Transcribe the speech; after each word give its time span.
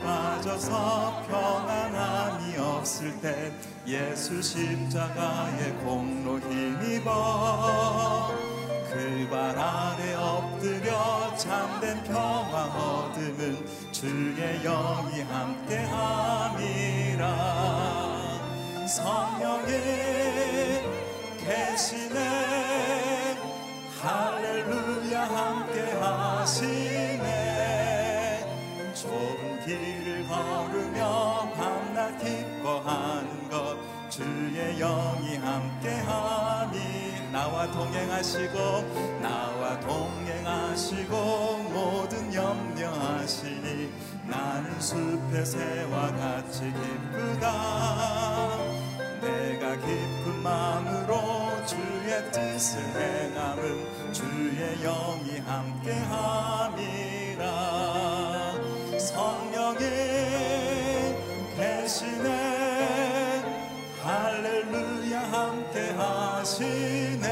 빠져서 0.00 1.24
평안함이 1.28 2.56
없을 2.58 3.20
때 3.20 3.52
예수 3.86 4.40
십자가의 4.40 5.72
공로 5.84 6.38
힘입어 6.38 8.30
그발 8.92 9.58
아래 9.58 10.14
엎드려 10.14 11.34
참된 11.36 12.04
평화 12.04 12.64
얻음은 12.66 13.66
주의 13.90 14.62
영이 14.62 15.22
함께 15.22 15.78
함이라. 15.78 17.22
성령이 18.86 19.72
계시네. 21.38 22.18
할렐루야 24.02 25.22
함께 25.22 25.92
하시네. 25.92 27.32
좁은 28.94 29.51
길을 29.64 30.26
걸으며 30.26 31.52
밤낮 31.54 32.18
기뻐하는 32.18 33.48
것 33.48 33.78
주의 34.10 34.78
영이 34.78 35.36
함께하니 35.36 37.30
나와 37.32 37.70
동행하시고 37.70 39.20
나와 39.22 39.80
동행하시고 39.80 41.58
모든 41.72 42.34
염려하시니 42.34 43.90
나는 44.28 44.80
숲의 44.80 45.46
새와 45.46 46.08
같이 46.12 46.72
기쁘다. 46.72 48.58
내가 49.20 49.76
기쁜 49.76 50.42
마음으로 50.42 51.64
주의 51.64 52.32
뜻을 52.32 52.80
행함은 52.82 54.12
주의 54.12 54.76
영이 54.82 55.38
함께함이라 55.38 56.52
계시네. 61.92 63.42
할렐루야 64.02 65.20
함께 65.30 65.90
하시네. 65.90 67.28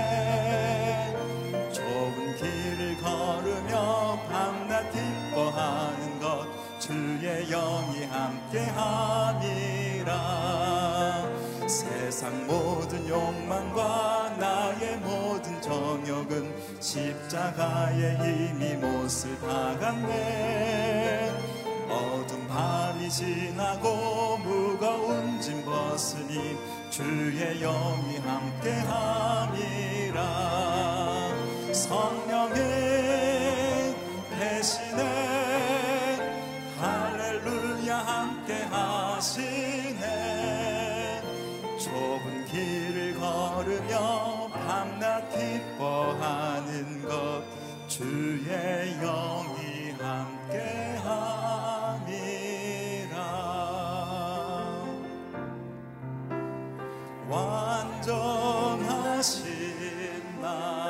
좁은 1.72 2.36
길을 2.36 3.00
걸으며 3.00 4.18
밤낮 4.30 4.92
기뻐하는 4.92 6.20
것 6.20 6.46
주의 6.78 7.48
영이 7.48 8.04
함께 8.04 8.66
함이라. 8.66 10.10
세상 11.66 12.46
모든 12.46 13.08
욕망과 13.08 14.36
나의 14.38 14.98
모든 14.98 15.58
정욕은 15.62 16.54
십자가에 16.80 18.18
이미 18.24 18.74
못을 18.74 19.38
박았네 19.40 21.49
어둠 21.90 22.46
밤이 22.46 23.10
지나고 23.10 24.38
무거운 24.38 25.40
짐 25.40 25.64
벗으니 25.64 26.56
주의 26.90 27.58
영이 27.60 28.18
함께함이라. 28.18 30.20
성령이 31.72 32.54
계시네 34.38 35.02
할렐루야 36.78 37.96
함께하시네. 37.96 39.40
좁은 41.78 42.44
길을 42.46 43.18
걸으며 43.18 44.48
밤낮 44.48 45.28
기뻐하는 45.30 47.08
것 47.08 47.42
주의 47.88 48.96
영 49.02 49.49
완전하신 57.60 59.42
나 60.40 60.89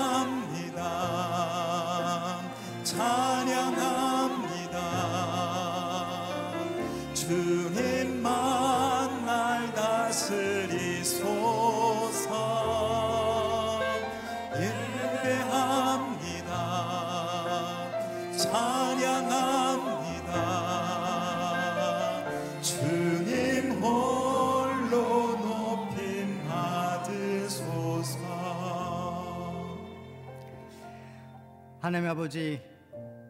하나님 31.81 32.09
아버지 32.09 32.61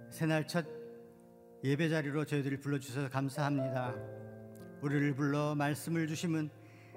새날 0.10 0.46
첫 0.46 0.66
예배 1.64 1.88
자리로 1.88 2.26
저희들을 2.26 2.60
불러주셔서 2.60 3.08
감사합니다. 3.08 3.96
우리를 4.82 5.16
불러 5.16 5.56
말씀을 5.56 6.06
주심은 6.06 6.50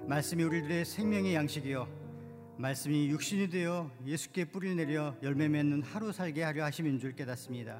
말씀이 0.05 0.43
우리들의 0.43 0.83
생명의 0.83 1.33
양식이요 1.33 2.57
말씀이 2.57 3.07
육신이 3.07 3.51
되어 3.51 3.89
예수께 4.05 4.43
뿌리 4.51 4.75
내려 4.75 5.15
열매 5.23 5.47
맺는 5.47 5.81
하루 5.83 6.11
살게 6.11 6.43
하려 6.43 6.65
하심인 6.65 6.99
줄 6.99 7.15
깨닫습니다. 7.15 7.79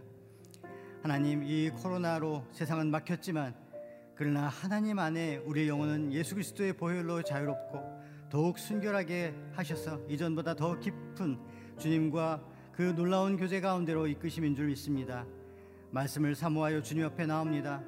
하나님 1.04 1.44
이 1.44 1.69
코로나로 1.69 2.48
세상은 2.54 2.89
막혔지만 2.92 3.54
그러나 4.16 4.48
하나님 4.48 5.00
안에 5.00 5.39
우리의 5.39 5.68
영혼은 5.68 6.13
예수 6.13 6.36
그리스도의 6.36 6.78
보혈로 6.78 7.24
자유롭고 7.24 7.81
더욱 8.30 8.57
순결하게 8.57 9.36
하셔서 9.51 10.00
이전보다 10.07 10.56
더 10.56 10.80
깊은 10.80 11.38
주님과 11.78 12.55
그 12.75 12.94
놀라운 12.94 13.38
교제 13.38 13.62
가운데로 13.62 14.06
이끄심인 14.07 14.54
줄 14.54 14.68
믿습니다. 14.68 15.25
말씀을 15.92 16.36
사모하여 16.36 16.81
주님 16.81 17.06
앞에 17.06 17.25
나옵니다. 17.25 17.81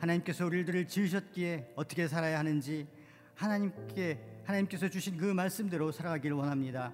하나님께서 0.00 0.46
우리들을 0.46 0.88
지으셨기에 0.88 1.74
어떻게 1.76 2.08
살아야 2.08 2.40
하는지 2.40 2.88
하나님께 3.36 4.42
하나님께서 4.42 4.88
주신 4.88 5.16
그 5.16 5.26
말씀대로 5.26 5.92
살아가기를 5.92 6.36
원합니다. 6.36 6.92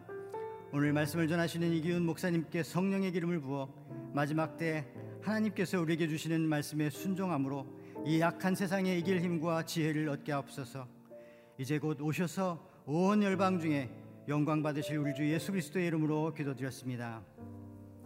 오늘 0.73 0.93
말씀을 0.93 1.27
전하시는 1.27 1.73
이기훈 1.73 2.05
목사님께 2.05 2.63
성령의 2.63 3.13
기름을 3.13 3.41
부어 3.41 3.73
마지막 4.13 4.59
때 4.59 4.87
하나님께서 5.23 5.81
우리에게 5.81 6.09
주시는 6.09 6.39
말씀에 6.43 6.91
순종함으로 6.91 7.67
이 8.05 8.21
약한 8.21 8.55
세상에 8.55 8.99
이길 8.99 9.23
힘과 9.23 9.65
지혜를 9.65 10.11
얻게 10.11 10.33
하옵소서. 10.33 10.87
이제 11.57 11.79
곧 11.79 11.99
오셔서 12.03 12.63
온 12.85 13.23
열방 13.23 13.59
중에 13.59 13.89
영광 14.33 14.63
받으실 14.63 14.97
우리 14.97 15.13
주 15.13 15.31
예수 15.31 15.53
그리스도의 15.53 15.89
이름으로 15.89 16.33
기도드렸습니다. 16.33 17.23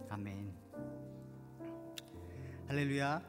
아멘. 0.09 0.53
할렐루야. 2.67 3.23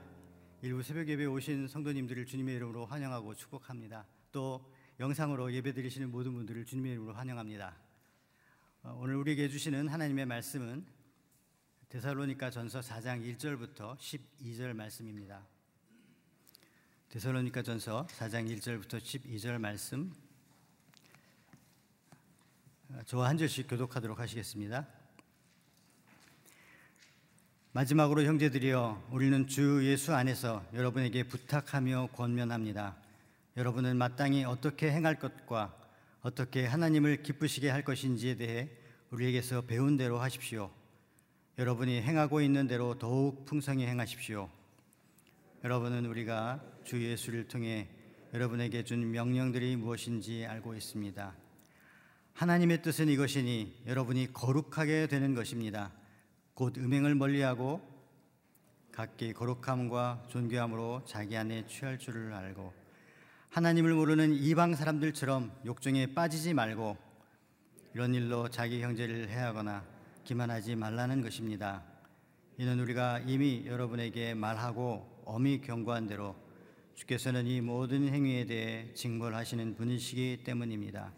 일부 0.64 0.82
새벽 0.82 1.08
예배 1.08 1.26
오신 1.26 1.68
성도님들을 1.68 2.26
주님의 2.26 2.56
이름으로 2.56 2.88
환영하고 2.88 3.36
축복합니다. 3.36 4.08
또 4.32 4.74
영상으로 5.00 5.54
예배드리시는 5.54 6.10
모든 6.10 6.34
분들을 6.34 6.66
주님의 6.66 6.94
이름으로 6.94 7.14
환영합니다. 7.14 7.78
어, 8.82 8.98
오늘 9.00 9.18
우리에게 9.18 9.48
주시는 9.48 9.90
하나님의 9.90 10.26
말씀은 10.26 10.84
데살로니가 11.90 12.50
전서 12.50 12.80
4장 12.80 13.22
1절부터 13.38 13.96
12절 13.96 14.74
말씀입니다. 14.74 15.46
데살로니가 17.10 17.62
전서 17.62 18.08
4장 18.08 18.50
1절부터 18.58 18.98
12절 18.98 19.60
말씀 19.60 20.12
저와 23.06 23.28
한 23.28 23.38
절씩 23.38 23.68
교독하도록 23.70 24.18
하시겠습니다. 24.18 24.88
마지막으로 27.74 28.24
형제들이여 28.24 29.10
우리는 29.12 29.46
주 29.48 29.82
예수 29.84 30.16
안에서 30.16 30.66
여러분에게 30.74 31.24
부탁하며 31.24 32.10
권면합니다. 32.14 32.96
여러분은 33.58 33.98
마땅히 33.98 34.46
어떻게 34.46 34.90
행할 34.90 35.20
것과 35.20 35.78
어떻게 36.22 36.66
하나님을 36.66 37.24
기쁘시게 37.24 37.70
할 37.70 37.84
것인지에 37.84 38.36
대해 38.36 38.70
우리에게서 39.12 39.62
배운 39.62 39.98
대로 39.98 40.20
하십시오. 40.20 40.72
여러분이 41.58 42.02
행하고 42.02 42.40
있는 42.40 42.68
대로 42.68 42.98
더욱 42.98 43.46
풍성히 43.46 43.86
행하십시오. 43.86 44.50
여러분은 45.64 46.06
우리가 46.06 46.64
주 46.86 47.04
예수를 47.04 47.50
통해 47.50 47.90
여러분에게 48.34 48.84
준 48.84 49.12
명령들이 49.12 49.76
무엇인지 49.76 50.46
알고 50.46 50.74
있습니다. 50.74 51.47
하나님의 52.38 52.84
뜻은 52.84 53.10
이것이니 53.10 53.86
여러분이 53.88 54.32
거룩하게 54.32 55.08
되는 55.08 55.34
것입니다. 55.34 55.92
곧 56.54 56.78
음행을 56.78 57.16
멀리하고 57.16 57.82
각기 58.92 59.34
거룩함과 59.34 60.26
존귀함으로 60.28 61.02
자기 61.08 61.36
안에 61.36 61.66
취할 61.66 61.98
줄을 61.98 62.34
알고 62.34 62.72
하나님을 63.50 63.96
모르는 63.96 64.36
이방 64.36 64.76
사람들처럼 64.76 65.52
욕정에 65.66 66.14
빠지지 66.14 66.54
말고 66.54 66.96
이런 67.96 68.14
일로 68.14 68.50
자기 68.52 68.84
형제를 68.84 69.30
해하거나 69.30 69.84
기만하지 70.24 70.76
말라는 70.76 71.24
것입니다. 71.24 71.82
이는 72.60 72.80
우리가 72.80 73.18
이미 73.26 73.64
여러분에게 73.66 74.36
말하고 74.36 75.24
엄히 75.26 75.60
경고한 75.60 76.06
대로 76.06 76.36
주께서는 76.94 77.48
이 77.48 77.62
모든 77.62 78.08
행위에 78.08 78.46
대해 78.46 78.94
징벌하시는 78.94 79.76
분이시기 79.76 80.44
때문입니다. 80.44 81.12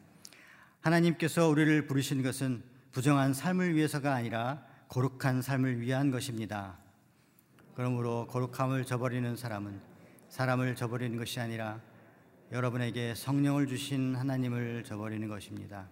하나님께서 0.82 1.50
우리를 1.50 1.88
부르신 1.88 2.24
것은 2.24 2.64
부정한 2.92 3.34
삶을 3.34 3.76
위해서가 3.76 4.14
아니라 4.14 4.64
거룩한 4.88 5.42
삶을 5.42 5.82
위한 5.82 6.10
것입니다. 6.10 6.78
그러므로 7.76 8.28
거룩함을 8.28 8.86
저버리는 8.86 9.36
사람은 9.36 9.80
사람을 10.30 10.76
저버리는 10.76 11.18
것이 11.18 11.40
아니라 11.40 11.82
여러분에게 12.52 13.14
성령을 13.16 13.68
주신 13.68 14.16
하나님을 14.16 14.84
저버리는 14.84 15.28
것입니다. 15.28 15.88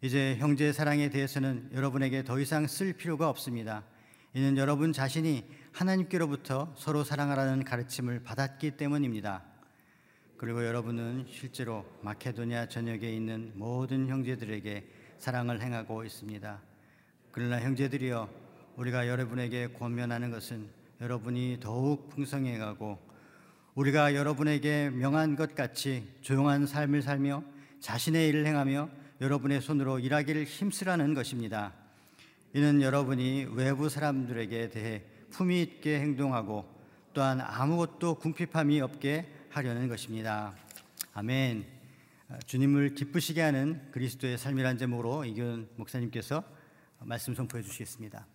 이제 0.00 0.36
형제 0.38 0.72
사랑에 0.72 1.10
대해서는 1.10 1.70
여러분에게 1.72 2.24
더 2.24 2.38
이상 2.38 2.66
쓸 2.66 2.92
필요가 2.92 3.28
없습니다. 3.28 3.84
이는 4.32 4.56
여러분 4.56 4.92
자신이 4.92 5.44
하나님께로부터 5.72 6.74
서로 6.76 7.04
사랑하라는 7.04 7.64
가르침을 7.64 8.22
받았기 8.22 8.72
때문입니다. 8.72 9.42
그리고 10.36 10.66
여러분은 10.66 11.26
실제로 11.28 11.84
마케도니아 12.02 12.68
전역에 12.68 13.08
있는 13.14 13.52
모든 13.54 14.08
형제들에게 14.08 14.84
사랑을 15.18 15.60
행하고 15.62 16.04
있습니다. 16.04 16.60
그러나 17.30 17.60
형제들이여 17.60 18.28
우리가 18.76 19.08
여러분에게 19.08 19.68
권면하는 19.68 20.30
것은 20.30 20.68
여러분이 21.00 21.58
더욱 21.60 22.08
풍성해 22.10 22.58
가고 22.58 22.98
우리가 23.74 24.14
여러분에게 24.14 24.90
명한 24.90 25.36
것 25.36 25.54
같이 25.54 26.08
조용한 26.20 26.66
삶을 26.66 27.02
살며 27.02 27.44
자신의 27.80 28.28
일을 28.28 28.46
행하며 28.46 28.88
여러분의 29.20 29.60
손으로 29.60 30.00
일하기를 30.00 30.44
힘쓰라는 30.44 31.14
것입니다. 31.14 31.72
이는 32.52 32.82
여러분이 32.82 33.48
외부 33.52 33.88
사람들에게 33.88 34.70
대해 34.70 35.02
품위 35.30 35.62
있게 35.62 36.00
행동하고 36.00 36.64
또한 37.12 37.40
아무것도 37.40 38.16
궁핍함이 38.16 38.80
없게 38.80 39.26
하려는 39.54 39.86
것입니다. 39.86 40.52
아멘. 41.12 41.64
주님을 42.44 42.96
기쁘시게 42.96 43.40
하는 43.40 43.88
그리스도의 43.92 44.36
삶이란 44.36 44.78
제목으로 44.78 45.24
이균 45.24 45.68
목사님께서 45.76 46.42
말씀 46.98 47.36
선포해 47.36 47.62
주시겠습니다. 47.62 48.26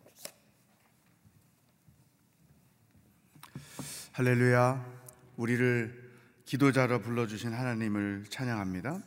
할렐루야. 4.13 4.85
우리를 5.35 6.09
기도자로 6.45 7.01
불러 7.01 7.27
주신 7.27 7.51
하나님을 7.51 8.23
찬양합니다. 8.29 9.01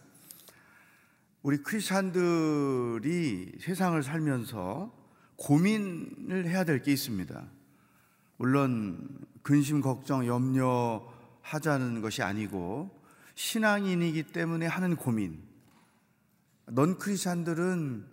우리 1.41 1.63
크리스찬들이 1.63 3.53
세상을 3.59 4.03
살면서 4.03 4.95
고민을 5.37 6.47
해야 6.47 6.65
될 6.65 6.83
게 6.83 6.93
있습니다. 6.93 7.49
물론 8.37 9.19
근심, 9.43 9.81
걱정, 9.81 10.27
염려, 10.27 11.11
하자는 11.43 12.01
것이 12.01 12.23
아니고 12.23 13.03
신앙인이기 13.35 14.25
때문에 14.25 14.67
하는 14.67 14.97
고민. 14.97 15.43
넌 16.67 16.99
크리스찬들은 16.99 18.07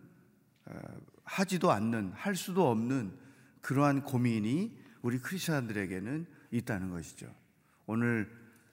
어, 0.66 0.80
하지도 1.24 1.72
않는 1.72 2.12
할 2.14 2.36
수도 2.36 2.70
없는 2.70 3.14
그러한 3.62 4.04
고민이 4.04 4.78
우리 5.02 5.20
크리스찬들에게는 5.20 6.26
있다는 6.52 6.90
것이죠. 6.90 7.34
오늘 7.86 8.30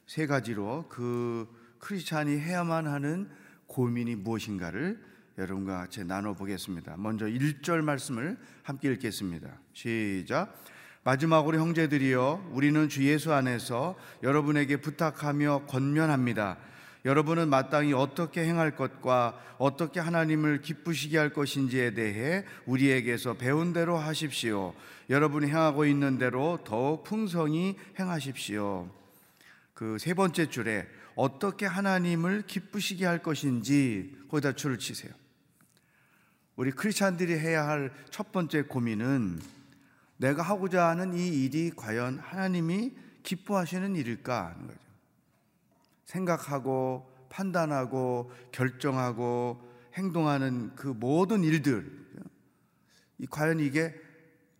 세 0.06 0.26
가지로 0.26 0.86
그 0.88 1.48
크리스찬이 1.78 2.38
해야만 2.38 2.86
하는 2.86 3.28
고민이 3.66 4.16
무엇인가를 4.16 5.02
여러분과 5.38 5.78
같이 5.78 6.04
나눠 6.04 6.34
보겠습니다. 6.34 6.96
먼저 6.96 7.26
1절 7.26 7.82
말씀을 7.82 8.38
함께 8.62 8.90
읽겠습니다. 8.92 9.58
시작. 9.72 10.64
마지막으로 11.06 11.60
형제들이여 11.60 12.48
우리는 12.50 12.88
주 12.88 13.04
예수 13.04 13.32
안에서 13.32 13.94
여러분에게 14.24 14.78
부탁하며 14.78 15.66
권면합니다. 15.68 16.56
여러분은 17.04 17.48
마땅히 17.48 17.92
어떻게 17.92 18.44
행할 18.44 18.74
것과 18.74 19.40
어떻게 19.58 20.00
하나님을 20.00 20.62
기쁘시게 20.62 21.16
할 21.16 21.32
것인지에 21.32 21.94
대해 21.94 22.44
우리에게서 22.66 23.34
배운 23.34 23.72
대로 23.72 23.96
하십시오. 23.96 24.74
여러분이 25.08 25.46
행하고 25.46 25.84
있는 25.86 26.18
대로 26.18 26.58
더욱 26.64 27.04
풍성히 27.04 27.76
행하십시오. 28.00 28.90
그 29.74 29.98
세 30.00 30.12
번째 30.12 30.50
줄에 30.50 30.88
어떻게 31.14 31.66
하나님을 31.66 32.42
기쁘시게 32.48 33.06
할 33.06 33.22
것인지 33.22 34.12
거기다 34.28 34.54
줄을 34.54 34.80
치세요. 34.80 35.12
우리 36.56 36.72
크리스찬들이 36.72 37.38
해야 37.38 37.68
할 37.68 37.92
첫 38.10 38.32
번째 38.32 38.62
고민은 38.62 39.38
내가 40.18 40.42
하고자 40.42 40.88
하는 40.88 41.14
이 41.14 41.44
일이 41.44 41.70
과연 41.74 42.18
하나님이 42.18 42.92
기뻐하시는 43.22 43.96
일일까 43.96 44.46
하는 44.46 44.66
거죠. 44.66 44.78
생각하고 46.06 47.10
판단하고 47.28 48.30
결정하고 48.52 49.60
행동하는 49.94 50.74
그 50.76 50.88
모든 50.88 51.42
일들 51.42 52.06
이 53.18 53.26
과연 53.26 53.60
이게 53.60 53.94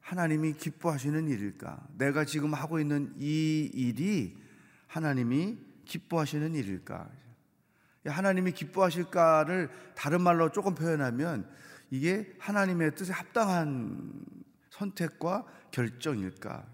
하나님이 0.01 0.55
기뻐하시는 0.55 1.29
일일까? 1.29 1.89
내가 1.99 2.25
지금 2.25 2.55
하고 2.55 2.79
있는 2.79 3.13
이 3.19 3.69
일이 3.75 4.39
하나님이 4.87 5.59
기뻐하시는 5.85 6.55
일일까? 6.55 7.09
하나님이 8.07 8.53
기뻐하실까를 8.53 9.69
다른 9.97 10.23
말로 10.23 10.53
조금 10.53 10.75
표현하면 10.75 11.49
이게 11.91 12.33
하나님의 12.39 12.95
뜻에 12.95 13.13
합당한 13.13 14.13
선택과 14.79 15.45
결정일까? 15.71 16.67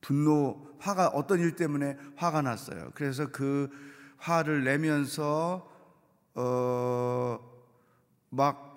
분노, 0.00 0.74
화가 0.78 1.08
어떤 1.08 1.40
일 1.40 1.56
때문에 1.56 1.96
화가 2.16 2.42
났어요. 2.42 2.90
그래서 2.94 3.30
그 3.30 3.70
화를 4.18 4.64
내면서 4.64 5.70
어 6.34 7.50
막 8.30 8.70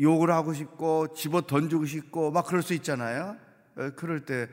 욕을 0.00 0.30
하고 0.30 0.54
싶고 0.54 1.12
집어 1.14 1.42
던지고 1.42 1.84
싶고 1.86 2.30
막 2.30 2.46
그럴 2.46 2.62
수 2.62 2.72
있잖아요. 2.74 3.36
어, 3.76 3.90
그럴 3.96 4.24
때 4.24 4.48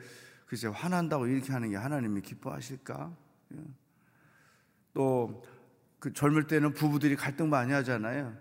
글쎄 0.46 0.68
화난다고 0.68 1.26
이렇게 1.26 1.52
하는 1.52 1.70
게 1.70 1.76
하나님이 1.76 2.20
기뻐하실까? 2.22 3.16
예. 3.54 3.58
또그 4.92 6.12
젊을 6.14 6.46
때는 6.48 6.74
부부들이 6.74 7.14
갈등 7.16 7.48
많이 7.48 7.72
하잖아요. 7.72 8.36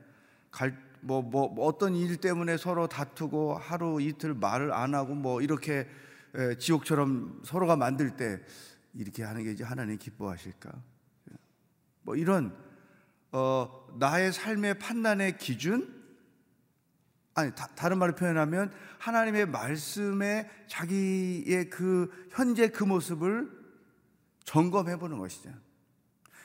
갈, 0.49 0.75
뭐, 1.01 1.21
뭐, 1.21 1.49
뭐 1.49 1.65
어떤 1.65 1.95
일 1.95 2.17
때문에 2.17 2.57
서로 2.57 2.87
다투고 2.87 3.55
하루 3.55 4.01
이틀 4.01 4.33
말을 4.33 4.73
안 4.73 4.95
하고 4.95 5.15
뭐 5.15 5.41
이렇게 5.41 5.87
에, 6.35 6.57
지옥처럼 6.57 7.41
서로가 7.43 7.75
만들 7.75 8.15
때 8.15 8.39
이렇게 8.93 9.23
하는 9.23 9.43
게 9.43 9.51
이제 9.51 9.63
하나님 9.63 9.97
기뻐하실까? 9.97 10.71
예. 11.31 11.35
뭐 12.03 12.15
이런 12.15 12.55
어, 13.31 13.87
나의 13.97 14.33
삶의 14.33 14.79
판단의 14.79 15.37
기준 15.37 15.99
아니 17.35 17.51
다, 17.55 17.87
른 17.87 17.97
말로 17.97 18.15
표현하면 18.15 18.71
하나님의 18.97 19.45
말씀에 19.47 20.49
자기의 20.67 21.69
그 21.69 22.09
현재 22.31 22.67
그 22.69 22.83
모습을 22.83 23.49
점검해 24.43 24.97
보는 24.97 25.17
것이죠. 25.19 25.51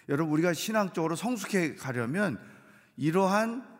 여러분 0.08 0.32
우리가 0.34 0.52
신앙적으로 0.52 1.16
성숙해 1.16 1.74
가려면 1.74 2.38
이러한 2.96 3.62
어, 3.62 3.73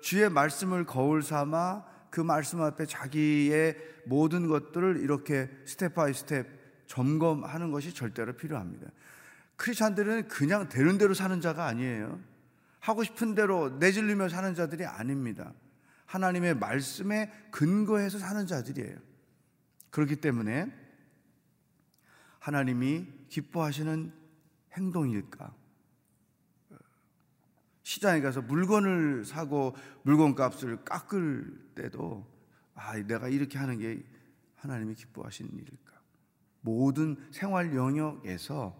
주의 0.00 0.28
말씀을 0.28 0.84
거울 0.84 1.22
삼아 1.22 1.84
그 2.10 2.20
말씀 2.20 2.62
앞에 2.62 2.86
자기의 2.86 3.76
모든 4.06 4.46
것들을 4.48 5.00
이렇게 5.02 5.50
step 5.66 5.94
by 5.94 6.14
step 6.14 6.46
점검하는 6.86 7.70
것이 7.70 7.92
절대로 7.92 8.34
필요합니다. 8.34 8.88
크리스천들은 9.56 10.28
그냥 10.28 10.68
되는 10.68 10.98
대로 10.98 11.14
사는 11.14 11.40
자가 11.40 11.66
아니에요. 11.66 12.20
하고 12.80 13.02
싶은 13.02 13.34
대로 13.34 13.70
내질리며 13.78 14.28
사는 14.28 14.54
자들이 14.54 14.86
아닙니다. 14.86 15.52
하나님의 16.06 16.54
말씀에 16.56 17.30
근거해서 17.50 18.18
사는 18.18 18.46
자들이에요. 18.46 18.96
그렇기 19.90 20.16
때문에 20.16 20.72
하나님이 22.38 23.06
기뻐하시는 23.28 24.12
행동일까? 24.72 25.52
시장에 27.88 28.20
가서 28.20 28.42
물건을 28.42 29.24
사고 29.24 29.74
물건 30.02 30.34
값을 30.34 30.84
깎을 30.84 31.70
때도 31.74 32.30
아, 32.74 32.94
내가 32.98 33.28
이렇게 33.28 33.56
하는 33.56 33.78
게 33.78 34.04
하나님이 34.56 34.94
기뻐하시는 34.94 35.50
일일까? 35.50 35.98
모든 36.60 37.16
생활 37.32 37.74
영역에서 37.74 38.78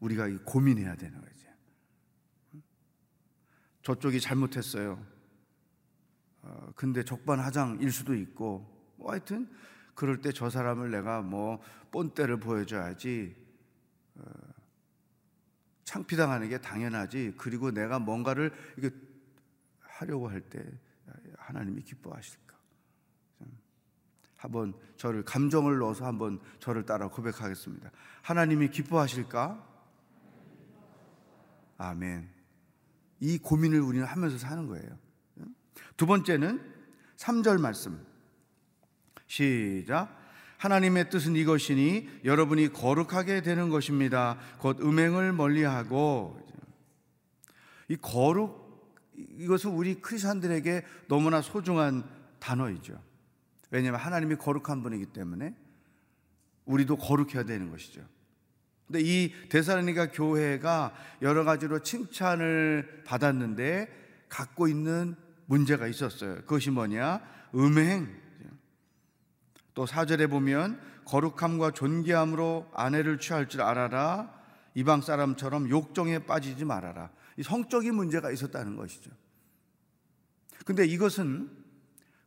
우리가 0.00 0.28
고민해야 0.44 0.94
되는 0.96 1.18
거죠. 1.18 1.48
저쪽이 3.80 4.20
잘못했어요. 4.20 5.02
어, 6.42 6.72
근데 6.76 7.02
적반하장일 7.02 7.90
수도 7.90 8.14
있고 8.14 8.94
뭐 8.98 9.12
하여튼 9.12 9.48
그럴 9.94 10.20
때 10.20 10.32
저 10.32 10.50
사람을 10.50 10.90
내가 10.90 11.22
뭐 11.22 11.62
본때를 11.92 12.38
보여줘야지 12.38 13.34
어, 14.16 14.49
창피당하는 15.90 16.48
게 16.48 16.58
당연하지. 16.58 17.34
그리고 17.36 17.72
내가 17.72 17.98
뭔가를 17.98 18.52
이게 18.78 18.90
하려고 19.80 20.30
할 20.30 20.40
때 20.48 20.64
하나님이 21.36 21.82
기뻐하실까? 21.82 22.56
한번 24.36 24.72
저를 24.96 25.24
감정을 25.24 25.78
넣어서 25.78 26.06
한번 26.06 26.38
저를 26.60 26.86
따라 26.86 27.08
고백하겠습니다. 27.08 27.90
하나님이 28.22 28.70
기뻐하실까? 28.70 29.66
아멘. 31.78 32.30
이 33.18 33.38
고민을 33.38 33.80
우리는 33.80 34.06
하면서 34.06 34.38
사는 34.38 34.68
거예요. 34.68 34.96
두 35.96 36.06
번째는 36.06 36.72
3절 37.16 37.60
말씀. 37.60 38.06
시작. 39.26 40.16
하나님의 40.60 41.08
뜻은 41.08 41.36
이것이니 41.36 42.20
여러분이 42.22 42.74
거룩하게 42.74 43.40
되는 43.40 43.70
것입니다. 43.70 44.38
곧 44.58 44.78
음행을 44.82 45.32
멀리하고 45.32 46.38
이 47.88 47.96
거룩 47.96 48.60
이것은 49.38 49.70
우리 49.70 49.94
크리스천들에게 50.02 50.84
너무나 51.08 51.40
소중한 51.40 52.04
단어이죠. 52.40 53.02
왜냐하면 53.70 54.00
하나님이 54.00 54.36
거룩한 54.36 54.82
분이기 54.82 55.06
때문에 55.06 55.54
우리도 56.66 56.96
거룩해야 56.96 57.44
되는 57.44 57.70
것이죠. 57.70 58.02
근데 58.86 59.00
이 59.02 59.32
데살로니가 59.48 60.10
교회가 60.10 60.94
여러 61.22 61.44
가지로 61.44 61.82
칭찬을 61.82 63.04
받았는데 63.06 63.88
갖고 64.28 64.68
있는 64.68 65.16
문제가 65.46 65.86
있었어요. 65.86 66.34
그것이 66.42 66.70
뭐냐? 66.70 67.22
음행. 67.54 68.29
또 69.74 69.86
사절에 69.86 70.26
보면 70.26 70.80
거룩함과 71.04 71.72
존귀함으로 71.72 72.70
아내를 72.74 73.18
취할 73.18 73.48
줄 73.48 73.62
알아라. 73.62 74.32
이방 74.74 75.02
사람처럼 75.02 75.68
욕정에 75.68 76.20
빠지지 76.20 76.64
말아라. 76.64 77.10
이 77.36 77.42
성적인 77.42 77.94
문제가 77.94 78.30
있었다는 78.30 78.76
것이죠. 78.76 79.10
근데 80.64 80.84
이것은 80.86 81.50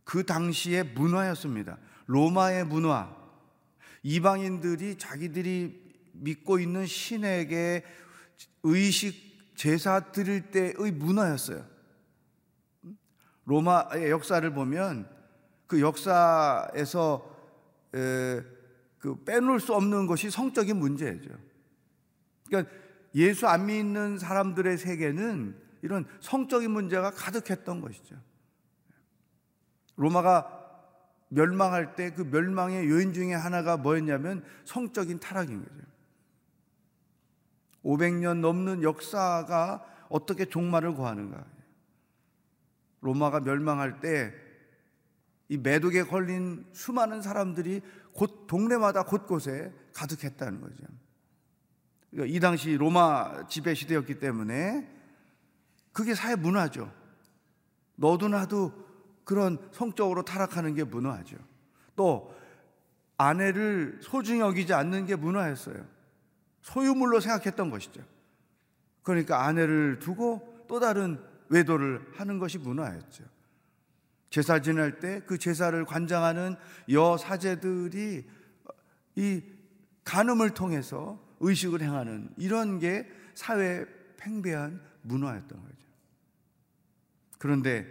그 0.03 0.25
당시의 0.25 0.83
문화였습니다. 0.93 1.77
로마의 2.07 2.65
문화. 2.65 3.15
이방인들이 4.01 4.97
자기들이 4.97 5.81
믿고 6.13 6.59
있는 6.59 6.85
신에게 6.85 7.85
의식 8.63 9.55
제사 9.55 10.11
드릴 10.11 10.51
때의 10.51 10.91
문화였어요. 10.91 11.65
로마의 13.45 14.09
역사를 14.09 14.53
보면 14.53 15.09
그 15.67 15.81
역사에서 15.81 17.29
에, 17.29 17.32
그 17.93 19.23
빼놓을 19.25 19.59
수 19.59 19.73
없는 19.73 20.07
것이 20.07 20.29
성적인 20.31 20.77
문제죠. 20.77 21.29
그러니까 22.47 22.73
예수 23.15 23.47
안 23.47 23.67
믿는 23.67 24.17
사람들의 24.17 24.77
세계는 24.77 25.55
이런 25.83 26.05
성적인 26.19 26.71
문제가 26.71 27.11
가득했던 27.11 27.81
것이죠. 27.81 28.15
로마가 29.95 30.61
멸망할 31.29 31.95
때 31.95 32.11
그 32.11 32.21
멸망의 32.23 32.89
요인 32.89 33.13
중에 33.13 33.33
하나가 33.33 33.77
뭐였냐면 33.77 34.43
성적인 34.65 35.19
타락인 35.19 35.63
거죠. 35.63 35.83
500년 37.83 38.39
넘는 38.39 38.81
역사가 38.81 39.85
어떻게 40.09 40.45
종말을 40.45 40.93
구하는가. 40.93 41.45
로마가 43.01 43.41
멸망할 43.41 43.99
때 43.99 44.33
이 45.53 45.57
매독에 45.57 46.01
걸린 46.01 46.65
수많은 46.71 47.21
사람들이 47.21 47.81
곧 48.11 48.47
동네마다 48.47 49.03
곳곳에 49.03 49.71
가득했다는 49.93 50.61
거죠. 50.61 50.83
그러니까 52.09 52.35
이 52.35 52.39
당시 52.39 52.75
로마 52.75 53.45
지배 53.45 53.75
시대였기 53.75 54.17
때문에 54.17 54.89
그게 55.91 56.15
사회 56.15 56.35
문화죠. 56.35 56.91
너도 57.97 58.29
나도 58.29 58.73
그런 59.25 59.59
성적으로 59.71 60.23
타락하는 60.23 60.73
게 60.73 60.83
문화죠. 60.83 61.37
또 61.95 62.33
아내를 63.17 63.99
소중히 64.01 64.39
여기지 64.39 64.73
않는 64.73 65.05
게 65.05 65.15
문화였어요. 65.15 65.85
소유물로 66.63 67.19
생각했던 67.19 67.69
것이죠. 67.69 68.01
그러니까 69.03 69.45
아내를 69.45 69.99
두고 69.99 70.65
또 70.67 70.79
다른 70.79 71.23
외도를 71.49 72.03
하는 72.15 72.39
것이 72.39 72.57
문화였죠. 72.57 73.32
제사 74.33 74.59
지낼 74.59 74.99
때 74.99 75.21
그 75.27 75.37
제사를 75.37 75.85
관장하는 75.85 76.55
여 76.89 77.17
사제들이 77.17 78.27
이 79.15 79.43
간음을 80.05 80.55
통해서 80.55 81.23
의식을 81.39 81.81
행하는 81.81 82.31
이런 82.37 82.79
게 82.79 83.07
사회 83.35 83.85
팽배한 84.17 84.81
문화였던 85.03 85.61
거죠. 85.61 85.87
그런데 87.37 87.85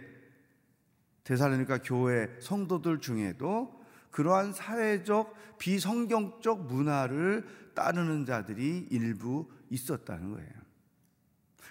대살로니까 1.23 1.77
교회 1.81 2.27
성도들 2.41 2.99
중에도 2.99 3.81
그러한 4.11 4.51
사회적 4.51 5.57
비성경적 5.59 6.65
문화를 6.65 7.47
따르는 7.73 8.25
자들이 8.25 8.89
일부 8.91 9.49
있었다는 9.69 10.31
거예요. 10.31 10.51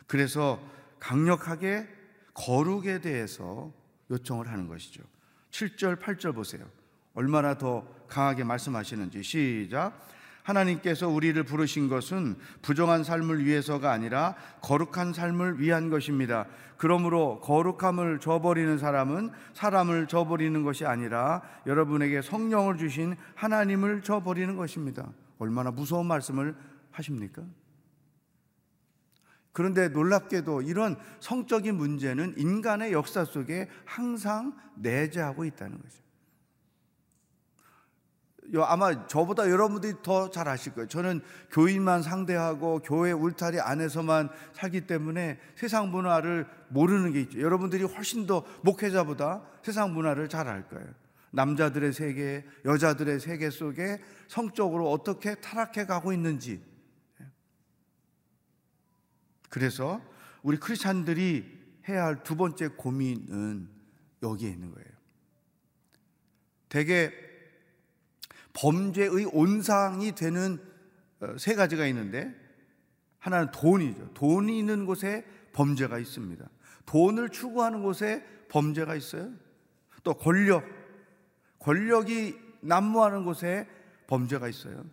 그래서 0.06 0.66
강력하게 0.98 1.86
거룩에 2.32 3.02
대해서 3.02 3.81
요청을 4.12 4.48
하는 4.48 4.68
것이죠. 4.68 5.02
7절, 5.50 6.00
8절 6.00 6.34
보세요. 6.34 6.64
얼마나 7.14 7.58
더 7.58 7.84
강하게 8.08 8.44
말씀하시는지 8.44 9.22
시작. 9.22 10.08
하나님께서 10.42 11.08
우리를 11.08 11.40
부르신 11.44 11.88
것은 11.88 12.36
부정한 12.62 13.04
삶을 13.04 13.44
위해서가 13.44 13.92
아니라 13.92 14.34
거룩한 14.60 15.12
삶을 15.12 15.60
위한 15.60 15.88
것입니다. 15.88 16.46
그러므로 16.76 17.40
거룩함을 17.40 18.18
저버리는 18.18 18.76
사람은 18.76 19.30
사람을 19.54 20.08
저버리는 20.08 20.62
것이 20.64 20.84
아니라 20.84 21.42
여러분에게 21.66 22.22
성령을 22.22 22.76
주신 22.76 23.14
하나님을 23.36 24.02
저버리는 24.02 24.56
것입니다. 24.56 25.08
얼마나 25.38 25.70
무서운 25.70 26.06
말씀을 26.06 26.56
하십니까? 26.90 27.42
그런데 29.52 29.88
놀랍게도 29.88 30.62
이런 30.62 30.96
성적인 31.20 31.74
문제는 31.74 32.34
인간의 32.38 32.92
역사 32.92 33.24
속에 33.24 33.68
항상 33.84 34.56
내재하고 34.76 35.44
있다는 35.44 35.78
거죠. 35.80 36.02
아마 38.64 39.06
저보다 39.06 39.48
여러분들이 39.48 39.94
더 40.02 40.30
잘 40.30 40.48
아실 40.48 40.74
거예요. 40.74 40.88
저는 40.88 41.20
교인만 41.50 42.02
상대하고 42.02 42.80
교회 42.80 43.12
울타리 43.12 43.60
안에서만 43.60 44.30
살기 44.52 44.86
때문에 44.86 45.38
세상 45.54 45.90
문화를 45.90 46.46
모르는 46.68 47.12
게 47.12 47.20
있죠. 47.22 47.40
여러분들이 47.40 47.84
훨씬 47.84 48.26
더 48.26 48.44
목회자보다 48.62 49.42
세상 49.62 49.94
문화를 49.94 50.28
잘 50.28 50.48
알 50.48 50.68
거예요. 50.68 50.86
남자들의 51.30 51.92
세계, 51.94 52.44
여자들의 52.64 53.20
세계 53.20 53.48
속에 53.48 54.00
성적으로 54.28 54.90
어떻게 54.90 55.34
타락해 55.36 55.86
가고 55.86 56.12
있는지. 56.12 56.62
그래서 59.52 60.00
우리 60.42 60.56
크리스찬들이 60.56 61.44
해야 61.86 62.06
할 62.06 62.22
두 62.22 62.36
번째 62.36 62.68
고민은 62.68 63.68
여기에 64.22 64.48
있는 64.48 64.72
거예요. 64.72 64.88
대개 66.70 67.12
범죄의 68.54 69.26
온상이 69.32 70.14
되는 70.14 70.58
어, 71.20 71.36
세 71.38 71.54
가지가 71.54 71.86
있는데 71.88 72.34
하나는 73.18 73.50
돈이죠. 73.50 74.14
돈이 74.14 74.58
있는 74.58 74.86
곳에 74.86 75.26
범죄가 75.52 75.98
있습니다. 75.98 76.48
돈을 76.86 77.28
추구하는 77.28 77.82
곳에 77.82 78.24
범죄가 78.48 78.94
있어요. 78.94 79.32
또 80.02 80.14
권력, 80.14 80.64
권력이 81.58 82.38
난무하는 82.62 83.24
곳에 83.24 83.68
범죄가 84.06 84.48
있어요. 84.48 84.84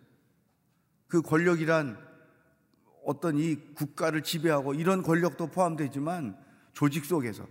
그 1.08 1.22
권력이란 1.22 2.09
어떤 3.06 3.38
이 3.38 3.56
국가를 3.76 4.24
지배하고 4.24 4.74
이런 4.74 5.02
권력도 5.02 5.48
포함되지만 5.48 6.38
조직 6.74 7.06
속에서 7.06 7.48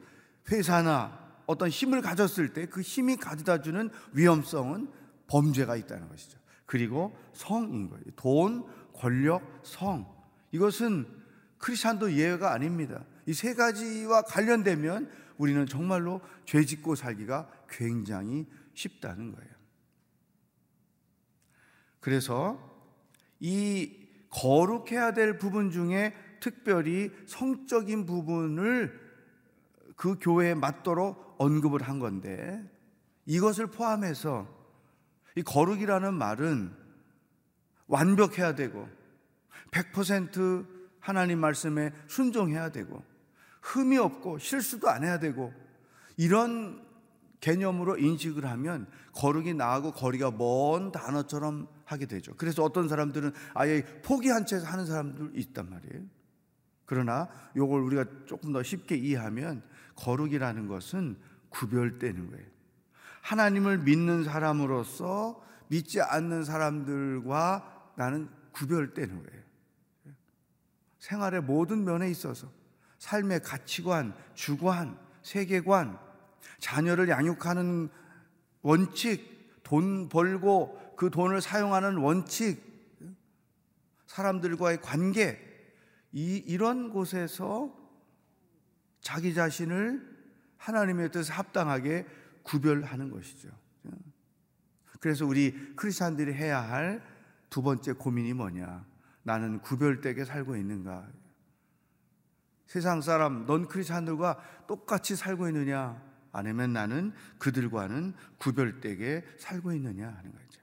회사나 0.50 1.26
어떤 1.47 1.69
힘을 1.69 2.02
가졌을 2.02 2.52
때 2.52 2.67
그 2.67 2.81
힘이 2.81 3.17
가져다 3.17 3.62
주는 3.62 3.90
위험성은 4.12 4.90
범죄가 5.26 5.76
있다는 5.76 6.09
것이죠. 6.09 6.38
그리고 6.67 7.17
성인 7.33 7.88
거예요. 7.88 8.05
돈, 8.17 8.64
권력, 8.93 9.43
성. 9.62 10.07
이것은 10.52 11.07
크리스찬도 11.59 12.12
예외가 12.12 12.52
아닙니다. 12.52 13.05
이 13.26 13.33
세 13.33 13.55
가지와 13.55 14.23
관련되면 14.23 15.11
우리는 15.37 15.67
정말로 15.67 16.21
죄 16.47 16.64
짓고 16.64 16.95
살기가 16.95 17.50
굉장히 17.69 18.47
쉽다는 18.75 19.33
거예요. 19.33 19.50
그래서 22.00 22.59
이 23.40 24.07
거룩해야 24.30 25.12
될 25.12 25.38
부분 25.38 25.71
중에 25.71 26.14
특별히 26.41 27.10
성적인 27.26 28.06
부분을 28.06 29.08
그 29.97 30.17
교회에 30.21 30.54
맞도록 30.54 31.36
언급을 31.38 31.82
한 31.82 31.99
건데 31.99 32.62
이것을 33.26 33.69
포함해서 33.69 34.47
이 35.36 35.43
거룩이라는 35.43 36.14
말은 36.14 36.73
완벽해야 37.86 38.54
되고 38.54 38.88
100% 39.71 40.67
하나님 41.00 41.38
말씀에 41.41 41.93
순종해야 42.06 42.71
되고 42.71 43.02
흠이 43.62 43.99
없고 43.99 44.38
실수도 44.38 44.88
안 44.88 45.04
해야 45.04 45.19
되고 45.19 45.52
이런 46.17 46.86
개념으로 47.41 47.99
인식을 47.99 48.45
하면 48.45 48.88
거룩이 49.12 49.54
나하고 49.54 49.93
거리가 49.93 50.32
먼 50.32 50.91
단어처럼 50.91 51.69
하게 51.88 52.04
되죠. 52.04 52.34
그래서 52.36 52.62
어떤 52.62 52.86
사람들은 52.86 53.32
아예 53.54 53.82
포기한 54.02 54.44
채 54.44 54.56
하는 54.56 54.84
사람들 54.84 55.30
있단 55.34 55.70
말이에요. 55.70 56.04
그러나 56.84 57.28
이걸 57.56 57.80
우리가 57.82 58.04
조금 58.26 58.52
더 58.52 58.62
쉽게 58.62 58.96
이해하면 58.96 59.62
거룩이라는 59.96 60.68
것은 60.68 61.16
구별되는 61.48 62.30
거예요. 62.30 62.46
하나님을 63.22 63.78
믿는 63.78 64.24
사람으로서 64.24 65.42
믿지 65.68 66.00
않는 66.00 66.44
사람들과 66.44 67.92
나는 67.96 68.28
구별되는 68.52 69.22
거예요. 69.22 69.42
생활의 70.98 71.42
모든 71.42 71.84
면에 71.84 72.10
있어서 72.10 72.50
삶의 72.98 73.40
가치관, 73.40 74.14
주관, 74.34 74.98
세계관, 75.22 75.98
자녀를 76.58 77.08
양육하는 77.08 77.88
원칙, 78.60 79.38
돈 79.62 80.08
벌고 80.08 80.87
그 80.99 81.11
돈을 81.11 81.41
사용하는 81.41 81.97
원칙, 81.97 82.61
사람들과의 84.06 84.82
관계, 84.82 85.39
이, 86.13 86.43
이런 86.47 86.91
곳에서 86.91 87.73
자기 89.00 89.32
자신을 89.32 90.19
하나님의 90.56 91.13
뜻에 91.13 91.32
합당하게 91.32 92.04
구별하는 92.43 93.11
것이죠. 93.11 93.49
그래서 95.00 95.25
우리 95.25 95.75
크리스찬들이 95.76 96.34
해야 96.34 96.61
할 96.61 97.19
두 97.50 97.63
번째 97.63 97.93
고민이 97.93 98.34
뭐냐? 98.34 98.84
나는 99.23 99.61
구별되게 99.61 100.25
살고 100.25 100.56
있는가? 100.56 101.08
세상 102.67 103.00
사람, 103.00 103.47
넌 103.47 103.67
크리스찬들과 103.67 104.39
똑같이 104.67 105.17
살고 105.17 105.49
있느냐? 105.49 106.02
아니면 106.32 106.73
나는 106.73 107.13
그들과는 107.39 108.15
구별되게 108.39 109.25
살고 109.39 109.73
있느냐 109.73 110.08
하는 110.08 110.32
거죠. 110.32 110.57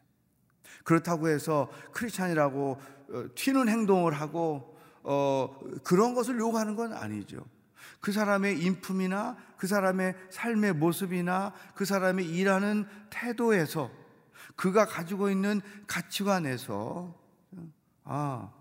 그렇다고 0.85 1.27
해서 1.27 1.69
크리스찬이라고 1.91 2.79
어, 3.09 3.25
튀는 3.35 3.67
행동을 3.67 4.13
하고 4.13 4.77
어, 5.03 5.59
그런 5.83 6.13
것을 6.15 6.39
요구하는 6.39 6.77
건 6.77 6.93
아니죠. 6.93 7.43
그 7.99 8.11
사람의 8.11 8.61
인품이나 8.61 9.35
그 9.57 9.67
사람의 9.67 10.15
삶의 10.29 10.73
모습이나 10.73 11.53
그 11.75 11.85
사람이 11.85 12.23
일하는 12.23 12.85
태도에서 13.09 13.91
그가 14.55 14.85
가지고 14.85 15.29
있는 15.29 15.61
가치관에서 15.87 17.13
아 18.03 18.51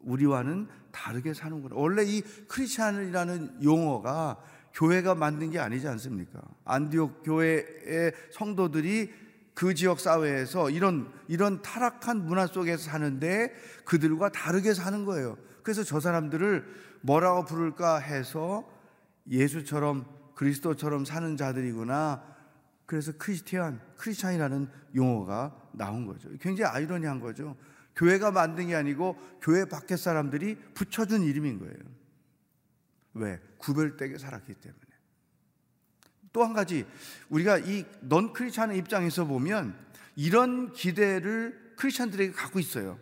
우리와는 0.00 0.68
다르게 0.92 1.32
사는구나. 1.32 1.76
원래 1.76 2.04
이 2.04 2.20
크리스찬이라는 2.48 3.62
용어가 3.62 4.38
교회가 4.74 5.14
만든 5.14 5.50
게 5.50 5.58
아니지 5.58 5.88
않습니까? 5.88 6.40
안디옥 6.64 7.22
교회의 7.24 8.12
성도들이 8.32 9.21
그 9.54 9.74
지역 9.74 10.00
사회에서 10.00 10.70
이런 10.70 11.12
이런 11.28 11.62
타락한 11.62 12.24
문화 12.24 12.46
속에서 12.46 12.90
사는데 12.90 13.52
그들과 13.84 14.30
다르게 14.30 14.74
사는 14.74 15.04
거예요. 15.04 15.36
그래서 15.62 15.84
저 15.84 16.00
사람들을 16.00 16.64
뭐라고 17.02 17.44
부를까 17.44 17.98
해서 17.98 18.68
예수처럼 19.28 20.06
그리스도처럼 20.34 21.04
사는 21.04 21.36
자들이구나. 21.36 22.32
그래서 22.86 23.12
크리스티안, 23.16 23.80
크리스찬이라는 23.96 24.68
용어가 24.96 25.56
나온 25.72 26.06
거죠. 26.06 26.28
굉장히 26.40 26.70
아이러니한 26.74 27.20
거죠. 27.20 27.56
교회가 27.94 28.30
만든 28.30 28.68
게 28.68 28.74
아니고 28.74 29.16
교회 29.40 29.64
밖에 29.64 29.96
사람들이 29.96 30.56
붙여준 30.74 31.22
이름인 31.22 31.58
거예요. 31.58 31.76
왜? 33.14 33.40
구별되게 33.58 34.18
살았기 34.18 34.54
때문에. 34.54 34.81
또 36.32 36.42
한 36.44 36.52
가지, 36.54 36.86
우리가 37.28 37.58
이 37.58 37.84
넌 38.00 38.32
크리스찬의 38.32 38.78
입장에서 38.78 39.24
보면 39.26 39.74
이런 40.16 40.72
기대를 40.72 41.74
크리스찬들에게 41.76 42.32
갖고 42.32 42.58
있어요. 42.58 42.98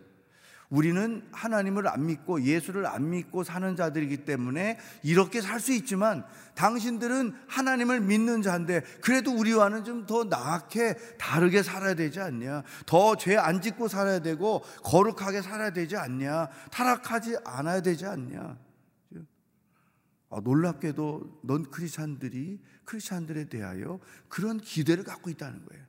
우리는 0.69 1.27
하나님을 1.33 1.85
안 1.89 2.05
믿고 2.05 2.43
예수를 2.43 2.85
안 2.87 3.09
믿고 3.09 3.43
사는 3.43 3.75
자들이기 3.75 4.23
때문에 4.23 4.79
이렇게 5.03 5.41
살 5.41 5.59
수 5.59 5.73
있지만 5.73 6.23
당신들은 6.55 7.33
하나님을 7.47 7.99
믿는 7.99 8.41
자인데 8.41 8.79
그래도 9.01 9.31
우리와는 9.33 9.83
좀 9.83 10.05
더 10.07 10.23
나게 10.23 10.95
다르게 11.19 11.61
살아야 11.61 11.93
되지 11.93 12.21
않냐? 12.21 12.63
더 12.85 13.15
죄 13.17 13.35
안 13.37 13.61
짓고 13.61 13.89
살아야 13.89 14.19
되고 14.19 14.61
거룩하게 14.83 15.41
살아야 15.41 15.71
되지 15.71 15.97
않냐? 15.97 16.47
타락하지 16.71 17.37
않아야 17.43 17.81
되지 17.81 18.05
않냐? 18.05 18.57
아, 20.31 20.39
놀랍게도 20.39 21.41
넌 21.43 21.69
크리스찬들이 21.69 22.59
크리스찬들에 22.85 23.49
대하여 23.49 23.99
그런 24.29 24.57
기대를 24.57 25.03
갖고 25.03 25.29
있다는 25.29 25.65
거예요. 25.65 25.85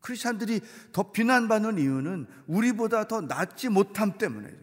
크리스찬들이 0.00 0.60
더 0.92 1.10
비난받는 1.10 1.78
이유는 1.78 2.26
우리보다 2.46 3.08
더 3.08 3.20
낫지 3.20 3.68
못함 3.68 4.18
때문에 4.18 4.54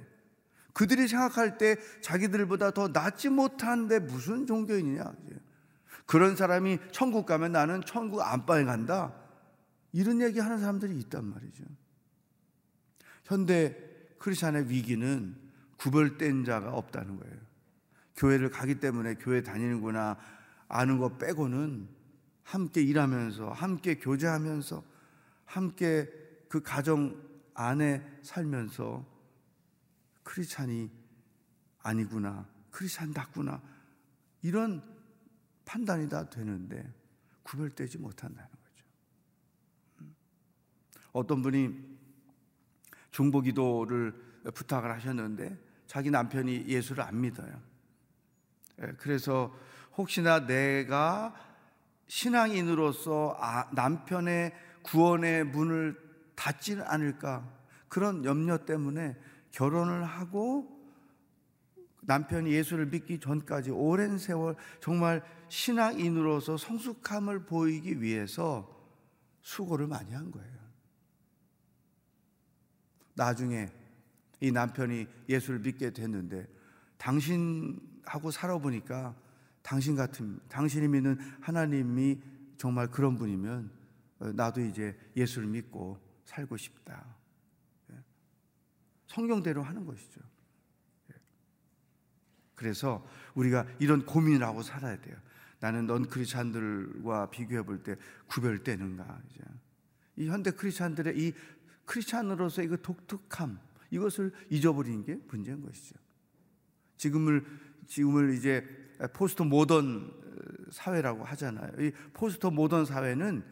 그들이 0.74 1.08
생각할 1.08 1.58
때 1.58 1.78
자기들보다 2.02 2.72
더 2.72 2.88
낫지 2.88 3.30
못한데 3.30 4.00
무슨 4.00 4.46
종교인이냐 4.46 5.12
그런 6.06 6.36
사람이 6.36 6.80
천국 6.92 7.26
가면 7.26 7.52
나는 7.52 7.82
천국 7.86 8.22
안방에 8.22 8.64
간다 8.64 9.14
이런 9.92 10.22
얘기 10.22 10.40
하는 10.40 10.60
사람들이 10.60 10.98
있단 11.00 11.26
말이죠 11.26 11.64
현대 13.26 13.76
크리스천의 14.20 14.70
위기는 14.70 15.36
구별된 15.78 16.46
자가 16.46 16.74
없다는 16.74 17.18
거예요. 17.18 17.47
교회를 18.18 18.50
가기 18.50 18.80
때문에 18.80 19.16
교회 19.16 19.42
다니는구나 19.42 20.18
아는 20.68 20.98
것 20.98 21.18
빼고는 21.18 21.88
함께 22.44 22.82
일하면서 22.82 23.52
함께 23.52 23.98
교제하면서 23.98 24.84
함께 25.46 26.10
그 26.50 26.62
가정 26.62 27.22
안에 27.54 28.20
살면서 28.24 29.06
크리스찬이 30.24 30.90
아니구나 31.80 32.48
크리스찬답구나 32.72 33.62
이런 34.42 34.84
판단이 35.66 36.10
다 36.10 36.30
되는데 36.30 36.94
구별되지 37.44 37.98
못한다는 37.98 38.50
거죠. 38.50 38.86
음. 40.02 40.16
어떤 41.14 41.42
분이 41.42 41.98
중보기도를 43.12 44.14
부탁을 44.54 44.92
하셨는데 44.92 45.58
자기 45.88 46.10
남편이 46.12 46.68
예수를 46.68 47.04
안 47.04 47.22
믿어요. 47.22 47.77
예, 48.82 48.94
그래서 48.98 49.54
혹시나 49.98 50.46
내가 50.46 51.34
신앙인으로서 52.08 53.38
아, 53.40 53.70
남편의 53.74 54.54
구원의 54.84 55.46
문을 55.46 55.98
닫지는 56.36 56.84
않을까 56.86 57.48
그런 57.90 58.24
염려 58.24 58.66
때문에 58.66 59.18
결혼을 59.52 60.04
하고 60.06 60.78
남편이 62.02 62.52
예수를 62.52 62.86
믿기 62.86 63.20
전까지 63.20 63.72
오랜 63.72 64.18
세월 64.18 64.56
정말 64.80 65.22
신앙인으로서 65.50 66.58
성숙함을 66.58 67.46
보이기 67.46 68.02
위해서 68.02 68.74
수고를 69.42 69.88
많이 69.88 70.14
한 70.14 70.32
거예요. 70.32 70.58
나중에 73.14 73.68
이 74.40 74.52
남편이 74.52 75.08
예수를 75.28 75.60
믿게 75.60 75.92
됐는데 75.92 76.48
당신 76.98 77.80
하고 78.08 78.32
살아보니까 78.32 79.16
당신 79.62 79.96
같은 79.96 80.40
당신이 80.48 80.88
믿는 80.88 81.18
하나님이 81.42 82.22
정말 82.58 82.90
그런 82.90 83.18
분이면 83.18 83.70
나도 84.34 84.62
이제 84.62 84.98
예수를 85.16 85.48
믿고 85.48 86.00
살고 86.26 86.58
싶다. 86.58 87.06
예. 87.92 87.96
성경대로 89.08 89.62
하는 89.62 89.86
것이죠. 89.86 90.22
예. 91.12 91.16
그래서 92.56 93.06
우리가 93.36 93.68
이런 93.80 94.06
고민을 94.06 94.46
하고 94.46 94.64
살아야 94.64 95.00
돼요. 95.00 95.16
나는 95.60 95.86
non-Christian들과 95.88 97.30
비교해 97.30 97.62
볼 97.64 97.84
때 97.84 97.96
구별되는가? 98.28 99.22
이제 99.30 99.44
이 100.16 100.28
현대 100.28 100.52
크리스찬들의 100.52 101.20
이 101.20 101.34
크리스찬으로서 101.86 102.64
이거 102.64 102.78
독특함 102.78 103.60
이것을 103.92 104.32
잊어버리는 104.50 105.04
게 105.04 105.20
문제인 105.28 105.62
것이죠. 105.62 105.96
지금을 106.98 107.46
지금을 107.88 108.34
이제 108.36 108.66
post 109.14 109.44
modern 109.44 110.14
사회라고 110.72 111.24
하잖아요. 111.24 111.72
이 111.80 111.92
post 112.14 112.48
modern 112.48 112.86
사회는 112.86 113.44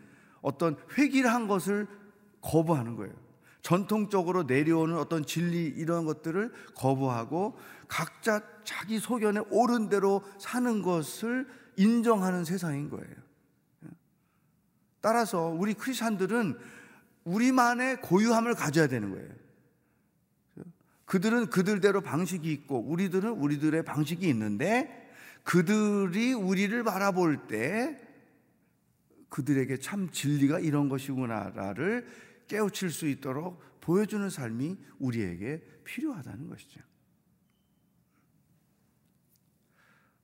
어떤 0.41 0.77
획일한 0.97 1.47
것을 1.47 1.87
거부하는 2.41 2.95
거예요. 2.95 3.13
전통적으로 3.61 4.43
내려오는 4.43 4.95
어떤 4.97 5.25
진리 5.25 5.65
이런 5.65 6.05
것들을 6.05 6.51
거부하고 6.75 7.57
각자 7.87 8.43
자기 8.63 8.99
소견에 8.99 9.41
옳은 9.49 9.89
대로 9.89 10.21
사는 10.37 10.83
것을 10.83 11.47
인정하는 11.75 12.45
세상인 12.45 12.89
거예요. 12.89 13.15
따라서 15.01 15.47
우리 15.47 15.73
크리스천들은 15.73 16.57
우리만의 17.23 18.01
고유함을 18.01 18.53
가져야 18.53 18.87
되는 18.87 19.09
거예요. 19.11 19.29
그들은 21.05 21.49
그들대로 21.49 22.01
방식이 22.01 22.51
있고 22.51 22.79
우리들은 22.79 23.29
우리들의 23.29 23.83
방식이 23.83 24.27
있는데 24.29 25.11
그들이 25.43 26.33
우리를 26.33 26.83
바라볼 26.83 27.47
때 27.47 28.01
그들에게 29.29 29.77
참 29.77 30.09
진리가 30.09 30.59
이런 30.59 30.89
것이구나를 30.89 32.07
깨우칠 32.47 32.89
수 32.89 33.07
있도록 33.07 33.61
보여주는 33.81 34.27
삶이 34.29 34.77
우리에게 34.99 35.61
필요하다는 35.83 36.49
것이죠. 36.49 36.81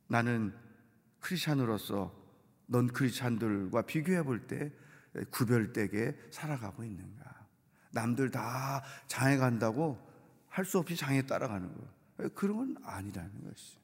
나는 0.08 0.54
크리스찬으로서 1.20 2.20
넌 2.66 2.88
크리스찬들과 2.88 3.84
비교해 3.84 4.24
볼 4.24 4.48
때 4.48 4.72
구별되게 5.30 6.18
살아가고 6.32 6.84
있는가? 6.84 7.48
남들 7.92 8.32
다 8.32 8.84
장에 9.08 9.38
간다고 9.38 10.00
할 10.52 10.66
수 10.66 10.78
없이 10.78 10.96
장에 10.96 11.22
따라가는 11.24 11.74
거. 11.74 12.30
그런 12.36 12.58
건 12.58 12.76
아니라는 12.84 13.44
것이. 13.46 13.80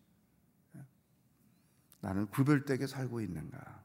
나는 2.02 2.28
구별되게 2.28 2.86
살고 2.86 3.22
있는가? 3.22 3.84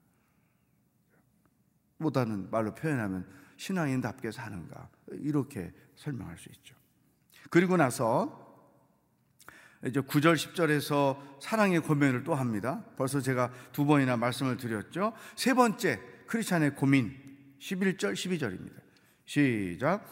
보다는 1.98 2.50
말로 2.50 2.74
표현하면 2.74 3.26
신앙인답게 3.56 4.32
사는가? 4.32 4.90
이렇게 5.12 5.72
설명할 5.96 6.36
수 6.36 6.48
있죠. 6.50 6.74
그리고 7.50 7.76
나서 7.76 8.40
이제 9.86 10.00
9절 10.00 10.34
10절에서 10.34 11.40
사랑의 11.40 11.80
고민을 11.80 12.24
또 12.24 12.34
합니다. 12.34 12.84
벌써 12.96 13.20
제가 13.20 13.52
두 13.72 13.84
번이나 13.84 14.16
말씀을 14.16 14.56
드렸죠. 14.56 15.12
세 15.36 15.54
번째 15.54 16.00
크리스찬의 16.26 16.74
고민 16.74 17.16
11절 17.58 18.12
12절입니다. 18.14 18.80
시작. 19.24 20.04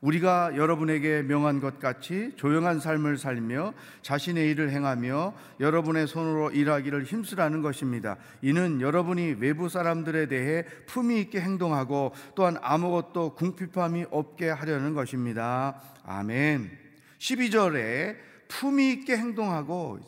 우리가 0.00 0.56
여러분에게 0.56 1.22
명한 1.22 1.60
것 1.60 1.80
같이 1.80 2.32
조용한 2.36 2.78
삶을 2.78 3.18
살며 3.18 3.74
자신의 4.02 4.48
일을 4.50 4.70
행하며 4.70 5.34
여러분의 5.58 6.06
손으로 6.06 6.50
일하기를 6.50 7.04
힘쓰라는 7.04 7.62
것입니다. 7.62 8.16
이는 8.40 8.80
여러분이 8.80 9.36
외부 9.40 9.68
사람들에 9.68 10.26
대해 10.26 10.64
품위 10.86 11.20
있게 11.22 11.40
행동하고 11.40 12.12
또한 12.36 12.56
아무것도 12.62 13.34
궁핍함이 13.34 14.06
없게 14.10 14.48
하려는 14.48 14.94
것입니다. 14.94 15.82
아멘. 16.04 16.70
12절에 17.18 18.16
품위 18.46 18.92
있게 18.92 19.16
행동하고 19.16 19.98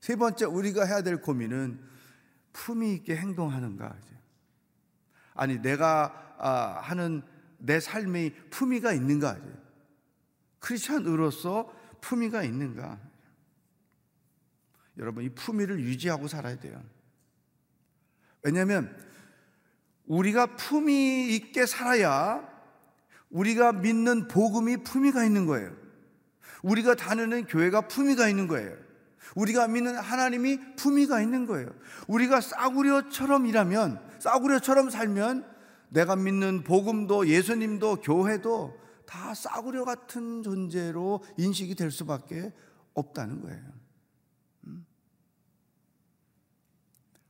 세 0.00 0.16
번째 0.16 0.44
우리가 0.44 0.84
해야 0.84 1.02
될 1.02 1.22
고민은 1.22 1.80
품위 2.52 2.92
있게 2.94 3.16
행동하는가 3.16 3.96
아니 5.34 5.60
내가 5.62 6.34
아, 6.38 6.80
하는 6.82 7.22
내 7.58 7.80
삶의 7.80 8.34
품위가 8.50 8.92
있는가 8.92 9.38
크리스천으로서 10.60 11.72
품위가 12.00 12.42
있는가 12.42 13.00
여러분 14.98 15.24
이 15.24 15.28
품위를 15.28 15.80
유지하고 15.80 16.28
살아야 16.28 16.58
돼요 16.58 16.82
왜냐하면 18.42 18.96
우리가 20.06 20.56
품위 20.56 21.34
있게 21.34 21.66
살아야 21.66 22.48
우리가 23.30 23.72
믿는 23.72 24.28
복음이 24.28 24.78
품위가 24.78 25.24
있는 25.24 25.46
거예요 25.46 25.88
우리가 26.62 26.94
다니는 26.94 27.46
교회가 27.46 27.82
품위가 27.82 28.28
있는 28.28 28.48
거예요. 28.48 28.76
우리가 29.34 29.68
믿는 29.68 29.96
하나님이 29.96 30.76
품위가 30.76 31.20
있는 31.20 31.46
거예요. 31.46 31.68
우리가 32.06 32.40
싸구려처럼 32.40 33.46
일하면, 33.46 34.00
싸구려처럼 34.18 34.90
살면 34.90 35.57
내가 35.90 36.16
믿는 36.16 36.64
복음도 36.64 37.26
예수님도 37.26 37.96
교회도 37.96 38.78
다 39.06 39.34
싸구려 39.34 39.84
같은 39.84 40.42
존재로 40.42 41.22
인식이 41.38 41.74
될 41.74 41.90
수밖에 41.90 42.52
없다는 42.94 43.40
거예요. 43.40 43.62
음? 44.66 44.86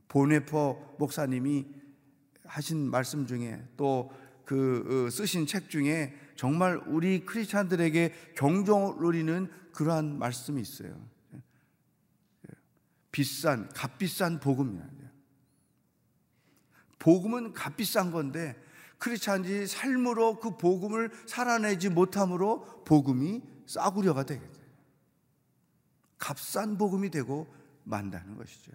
보네퍼 0.08 0.96
목사님이 0.98 1.66
하신 2.44 2.90
말씀 2.90 3.26
중에 3.26 3.62
또그 3.76 5.06
어, 5.06 5.10
쓰신 5.10 5.46
책 5.46 5.70
중에 5.70 6.14
정말 6.34 6.80
우리 6.86 7.24
크리스찬들에게 7.24 8.32
경종을 8.36 9.04
울리는 9.04 9.50
그러한 9.72 10.18
말씀이 10.18 10.60
있어요. 10.60 11.00
비싼 13.12 13.68
값비싼 13.70 14.40
복음이야. 14.40 14.97
복음은 16.98 17.52
값비싼 17.52 18.10
건데 18.10 18.60
크리스찬이 18.98 19.66
삶으로 19.66 20.40
그 20.40 20.56
복음을 20.56 21.10
살아내지 21.26 21.88
못함으로 21.88 22.84
복음이 22.84 23.42
싸구려가 23.66 24.24
되게 24.24 24.40
돼요. 24.40 24.66
값싼 26.18 26.76
복음이 26.76 27.10
되고 27.10 27.46
만다는 27.84 28.36
것이죠. 28.36 28.72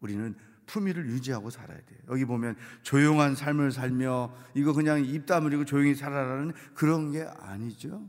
우리는 0.00 0.34
품위를 0.66 1.06
유지하고 1.10 1.50
살아야 1.50 1.78
돼요. 1.78 1.98
여기 2.08 2.24
보면 2.24 2.56
조용한 2.82 3.34
삶을 3.34 3.70
살며 3.70 4.34
이거 4.54 4.72
그냥 4.72 5.04
입 5.04 5.26
다물고 5.26 5.64
조용히 5.64 5.94
살아라는 5.94 6.52
그런 6.74 7.12
게 7.12 7.22
아니죠. 7.22 8.06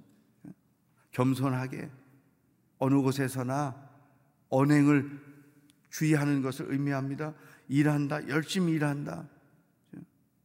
겸손하게 1.12 1.90
어느 2.80 2.96
곳에서나 2.96 3.90
언행을 4.50 5.26
주의하는 5.90 6.42
것을 6.42 6.72
의미합니다. 6.72 7.34
일한다, 7.68 8.28
열심히 8.28 8.74
일한다. 8.74 9.28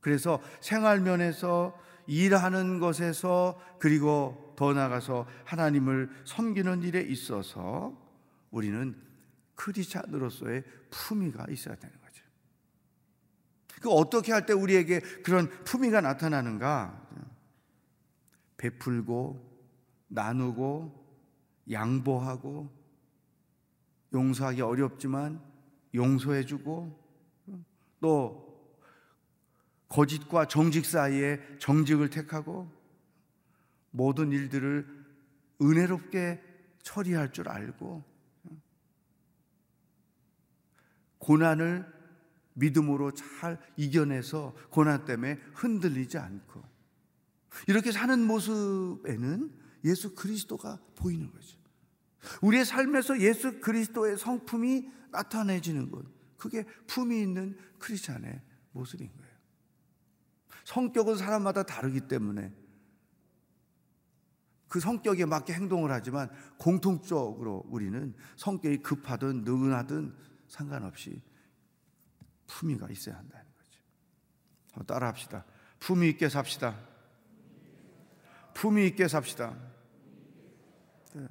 그래서 0.00 0.40
생활면에서 0.60 1.78
일하는 2.06 2.80
것에서 2.80 3.60
그리고 3.78 4.54
더 4.56 4.72
나아가서 4.72 5.26
하나님을 5.44 6.10
섬기는 6.24 6.82
일에 6.82 7.00
있어서 7.00 7.96
우리는 8.50 8.96
크리스찬으로서의 9.54 10.64
품위가 10.90 11.46
있어야 11.50 11.76
되는 11.76 11.94
거죠. 12.00 12.24
그 13.80 13.90
어떻게 13.90 14.32
할 14.32 14.44
때 14.46 14.52
우리에게 14.52 15.00
그런 15.22 15.48
품위가 15.64 16.00
나타나는가? 16.00 17.08
베풀고 18.56 19.48
나누고 20.08 21.00
양보하고 21.70 22.70
용서하기 24.12 24.60
어렵지만 24.60 25.40
용서해주고 25.94 26.99
또 28.00 28.50
거짓과 29.88 30.46
정직 30.46 30.86
사이에 30.86 31.40
정직을 31.58 32.10
택하고 32.10 32.70
모든 33.90 34.32
일들을 34.32 34.86
은혜롭게 35.60 36.42
처리할 36.82 37.32
줄 37.32 37.48
알고 37.48 38.04
고난을 41.18 42.00
믿음으로 42.54 43.12
잘 43.12 43.58
이겨내서 43.76 44.54
고난 44.70 45.04
때문에 45.04 45.38
흔들리지 45.54 46.18
않고 46.18 46.62
이렇게 47.66 47.92
사는 47.92 48.24
모습에는 48.26 49.52
예수 49.84 50.14
그리스도가 50.14 50.78
보이는 50.94 51.30
거죠. 51.30 51.58
우리의 52.42 52.64
삶에서 52.64 53.20
예수 53.20 53.60
그리스도의 53.60 54.18
성품이 54.18 54.88
나타내지는 55.10 55.90
것. 55.90 56.04
그게 56.40 56.64
품이 56.86 57.20
있는 57.20 57.56
크리스찬의 57.78 58.40
모습인 58.72 59.14
거예요. 59.14 59.30
성격은 60.64 61.16
사람마다 61.16 61.64
다르기 61.64 62.08
때문에 62.08 62.52
그 64.68 64.80
성격에 64.80 65.26
맞게 65.26 65.52
행동을 65.52 65.92
하지만 65.92 66.30
공통적으로 66.56 67.64
우리는 67.66 68.14
성격이 68.36 68.78
급하든 68.78 69.44
느긋하든 69.44 70.16
상관없이 70.48 71.22
품위가 72.46 72.88
있어야 72.90 73.16
한다는 73.16 73.44
거죠. 73.56 73.80
한번 74.72 74.86
따라 74.86 75.08
합시다. 75.08 75.44
품위 75.78 76.08
있게 76.10 76.28
삽시다. 76.28 76.78
품위 78.54 78.86
있게 78.86 79.08
삽시다. 79.08 79.56
네. 81.14 81.26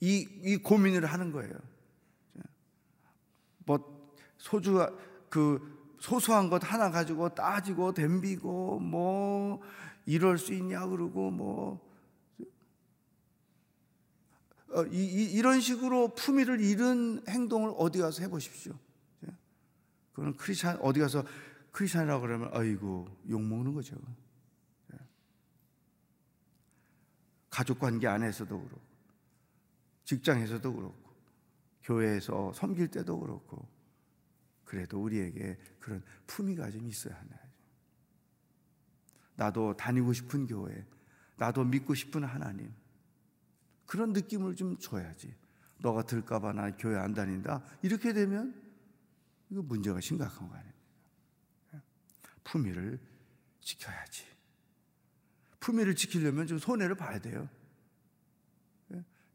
이, 0.00 0.26
이 0.42 0.56
고민을 0.56 1.06
하는 1.06 1.30
거예요. 1.32 1.71
뭐, 4.42 4.60
소주, 4.60 4.96
그, 5.28 5.96
소소한 6.00 6.50
것 6.50 6.60
하나 6.64 6.90
가지고 6.90 7.28
따지고 7.28 7.92
덤비고 7.92 8.80
뭐, 8.80 9.60
이럴 10.04 10.36
수 10.38 10.52
있냐 10.52 10.86
그러고 10.86 11.30
뭐, 11.30 11.92
어, 14.70 14.84
이, 14.86 15.04
이, 15.04 15.32
이런 15.32 15.60
식으로 15.60 16.14
품위를 16.14 16.60
잃은 16.60 17.24
행동을 17.28 17.74
어디 17.76 18.00
가서 18.00 18.22
해보십시오. 18.22 18.74
그거는 20.12 20.36
크리스찬, 20.36 20.78
어디 20.80 21.00
가서 21.00 21.24
크리스찬이라고 21.70 22.20
그러면, 22.20 22.50
아이고, 22.52 23.08
욕 23.30 23.40
먹는 23.40 23.72
거죠. 23.72 23.96
가족 27.48 27.78
관계 27.78 28.06
안에서도 28.06 28.58
그렇고, 28.58 28.80
직장에서도 30.04 30.74
그렇고, 30.74 31.10
교회에서 31.82 32.52
섬길 32.54 32.88
때도 32.88 33.20
그렇고, 33.20 33.66
그래도 34.72 35.02
우리에게 35.02 35.58
그런 35.78 36.02
품위가 36.26 36.70
좀 36.70 36.88
있어야 36.88 37.14
하나요. 37.14 37.40
나도 39.36 39.76
다니고 39.76 40.14
싶은 40.14 40.46
교회, 40.46 40.86
나도 41.36 41.62
믿고 41.64 41.94
싶은 41.94 42.24
하나님, 42.24 42.72
그런 43.84 44.14
느낌을 44.14 44.56
좀 44.56 44.78
줘야지. 44.78 45.34
너가 45.76 46.06
들까봐 46.06 46.54
나 46.54 46.74
교회 46.74 46.96
안 46.96 47.12
다닌다. 47.12 47.62
이렇게 47.82 48.14
되면 48.14 48.58
이거 49.50 49.60
문제가 49.60 50.00
심각한 50.00 50.48
거 50.48 50.54
아닙니까? 50.54 51.82
품위를 52.42 52.98
지켜야지. 53.60 54.24
품위를 55.60 55.94
지키려면 55.96 56.46
좀 56.46 56.58
손해를 56.58 56.94
봐야 56.94 57.18
돼요. 57.18 57.46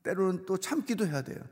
때로는 0.02 0.48
또 0.48 0.58
참기도 0.58 1.06
해야 1.06 1.22
돼요. 1.22 1.44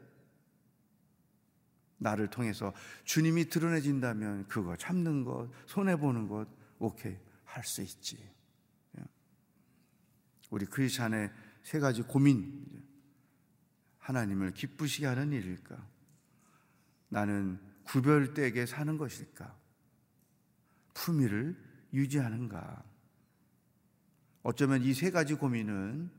나를 2.05 2.29
통해서 2.29 2.71
주님이 3.03 3.49
드러내진다면 3.49 4.47
그거 4.47 4.75
참는 4.77 5.23
것, 5.23 5.49
손해보는 5.65 6.27
것, 6.27 6.47
오케이, 6.77 7.17
할 7.43 7.63
수 7.63 7.81
있지. 7.81 8.17
우리 10.51 10.65
크리스찬의 10.67 11.31
세 11.63 11.79
가지 11.79 12.03
고민, 12.03 12.83
하나님을 13.97 14.53
기쁘시게 14.53 15.07
하는 15.07 15.31
일일까? 15.31 15.75
나는 17.09 17.59
구별되게 17.83 18.67
사는 18.67 18.97
것일까? 18.97 19.57
품위를 20.93 21.57
유지하는가? 21.91 22.83
어쩌면 24.43 24.83
이 24.83 24.93
세 24.93 25.09
가지 25.09 25.33
고민은 25.33 26.11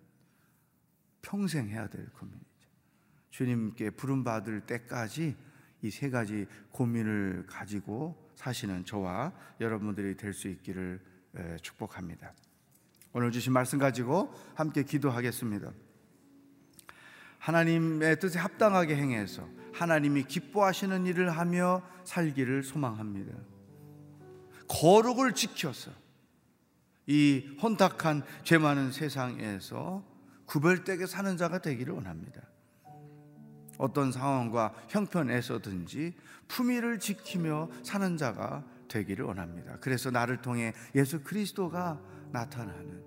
평생 1.22 1.68
해야 1.68 1.88
될 1.88 2.08
고민이죠. 2.10 2.46
주님께 3.30 3.90
부름받을 3.90 4.66
때까지 4.66 5.36
이 5.82 5.90
세 5.90 6.10
가지 6.10 6.46
고민을 6.72 7.44
가지고 7.46 8.16
사시는 8.34 8.84
저와 8.84 9.32
여러분들이 9.60 10.16
될 10.16 10.32
수 10.32 10.48
있기를 10.48 11.00
축복합니다. 11.62 12.32
오늘 13.12 13.30
주신 13.30 13.52
말씀 13.52 13.78
가지고 13.78 14.32
함께 14.54 14.82
기도하겠습니다. 14.82 15.72
하나님의 17.38 18.18
뜻에 18.18 18.38
합당하게 18.38 18.96
행해서 18.96 19.48
하나님이 19.72 20.24
기뻐하시는 20.24 21.06
일을 21.06 21.30
하며 21.30 21.82
살기를 22.04 22.62
소망합니다. 22.62 23.36
거룩을 24.68 25.32
지켜서 25.34 25.92
이 27.06 27.56
혼탁한 27.62 28.24
죄 28.42 28.58
많은 28.58 28.90
세상에서 28.90 30.04
구별되게 30.46 31.06
사는 31.06 31.36
자가 31.36 31.60
되기를 31.60 31.94
원합니다. 31.94 32.42
어떤 33.78 34.12
상황과 34.12 34.74
형편에서든지 34.88 36.14
품위를 36.48 36.98
지키며 36.98 37.68
사는 37.82 38.16
자가 38.16 38.64
되기를 38.88 39.24
원합니다. 39.24 39.76
그래서 39.80 40.10
나를 40.10 40.40
통해 40.42 40.72
예수 40.94 41.22
그리스도가 41.22 42.00
나타나는 42.32 43.02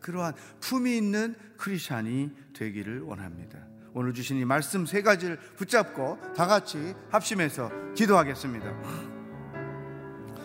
그러한 0.00 0.34
품위 0.60 0.96
있는 0.96 1.34
크리스찬이 1.56 2.30
되기를 2.54 3.02
원합니다. 3.02 3.58
오늘 3.94 4.14
주신 4.14 4.36
이 4.36 4.44
말씀 4.44 4.86
세 4.86 5.02
가지를 5.02 5.38
붙잡고 5.56 6.18
다 6.36 6.46
같이 6.46 6.94
합심해서 7.10 7.70
기도하겠습니다. 7.94 8.66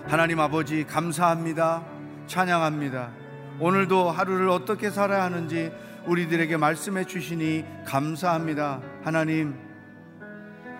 하나님 0.05 0.39
아버지 0.39 0.85
감사합니다. 0.85 1.85
찬양합니다. 2.27 3.13
오늘도 3.59 4.11
하루를 4.11 4.49
어떻게 4.49 4.89
살아야 4.89 5.23
하는지 5.23 5.71
우리들에게 6.05 6.57
말씀해 6.57 7.05
주시니 7.05 7.65
감사합니다. 7.85 8.81
하나님 9.03 9.55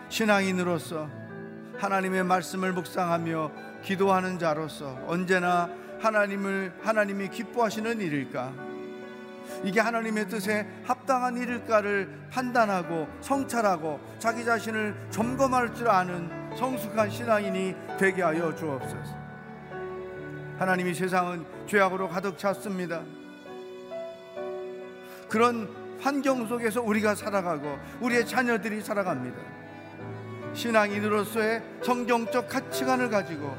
신앙인으로서 0.09 1.09
하나님의 1.77 2.23
말씀을 2.23 2.73
묵상하며 2.73 3.51
기도하는 3.83 4.37
자로서 4.37 4.99
언제나 5.07 5.69
하나님을 5.99 6.73
하나님이 6.81 7.29
기뻐하시는 7.29 8.01
일일까? 8.01 8.53
이게 9.63 9.79
하나님의 9.79 10.27
뜻에 10.27 10.67
합당한 10.83 11.37
일일까를 11.37 12.27
판단하고 12.29 13.07
성찰하고 13.21 13.99
자기 14.19 14.43
자신을 14.43 15.07
점검할 15.09 15.73
줄 15.73 15.89
아는 15.89 16.29
성숙한 16.55 17.09
신앙인이 17.09 17.75
되게 17.97 18.21
하여 18.21 18.53
주옵소서. 18.55 19.23
하나님이 20.59 20.93
세상은 20.93 21.45
죄악으로 21.65 22.09
가득 22.09 22.37
찼습니다. 22.37 23.01
그런 25.33 25.67
환경 25.99 26.45
속에서 26.45 26.79
우리가 26.83 27.15
살아가고 27.15 27.79
우리의 28.01 28.27
자녀들이 28.27 28.81
살아갑니다. 28.81 29.35
신앙인으로서의 30.53 31.63
성경적 31.81 32.47
가치관을 32.47 33.09
가지고 33.09 33.51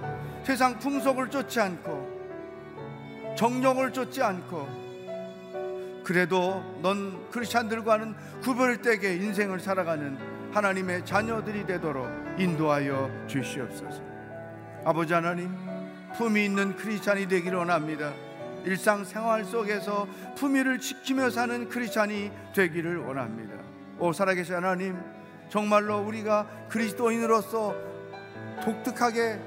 세상 0.45 0.79
풍속을 0.79 1.31
쫓지 1.31 1.59
않고 1.59 3.35
정령을 3.37 3.93
쫓지 3.93 4.23
않고 4.23 6.03
그래도 6.05 6.63
넌 6.81 7.29
크리스찬들과는 7.33 8.15
구별되게 8.41 9.17
인생을 9.17 9.59
살아가는 9.59 10.17
하나님의 10.53 11.05
자녀들이 11.05 11.67
되도록 11.67 12.09
인도하여 12.39 13.11
주시옵소서. 13.27 14.01
아버지 14.85 15.13
하나님, 15.13 15.51
품위 16.17 16.45
있는 16.45 16.77
크리스찬이 16.77 17.27
되기를 17.27 17.59
원합니다. 17.59 18.13
일상생활 18.64 19.44
속에서 19.44 20.07
품위를 20.37 20.81
지키며 20.81 21.31
사는 21.31 21.68
크리스찬이 21.68 22.31
되기를 22.55 22.98
원합니다. 22.98 23.55
오 23.98 24.12
살아계신 24.12 24.55
하나님, 24.55 24.96
정말로 25.48 25.98
우리가 25.98 26.46
그리스도인으로서 26.68 27.74
독특하게 28.64 29.40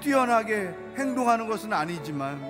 뛰어나게 0.00 0.74
행동하는 0.96 1.48
것은 1.48 1.72
아니지만 1.72 2.40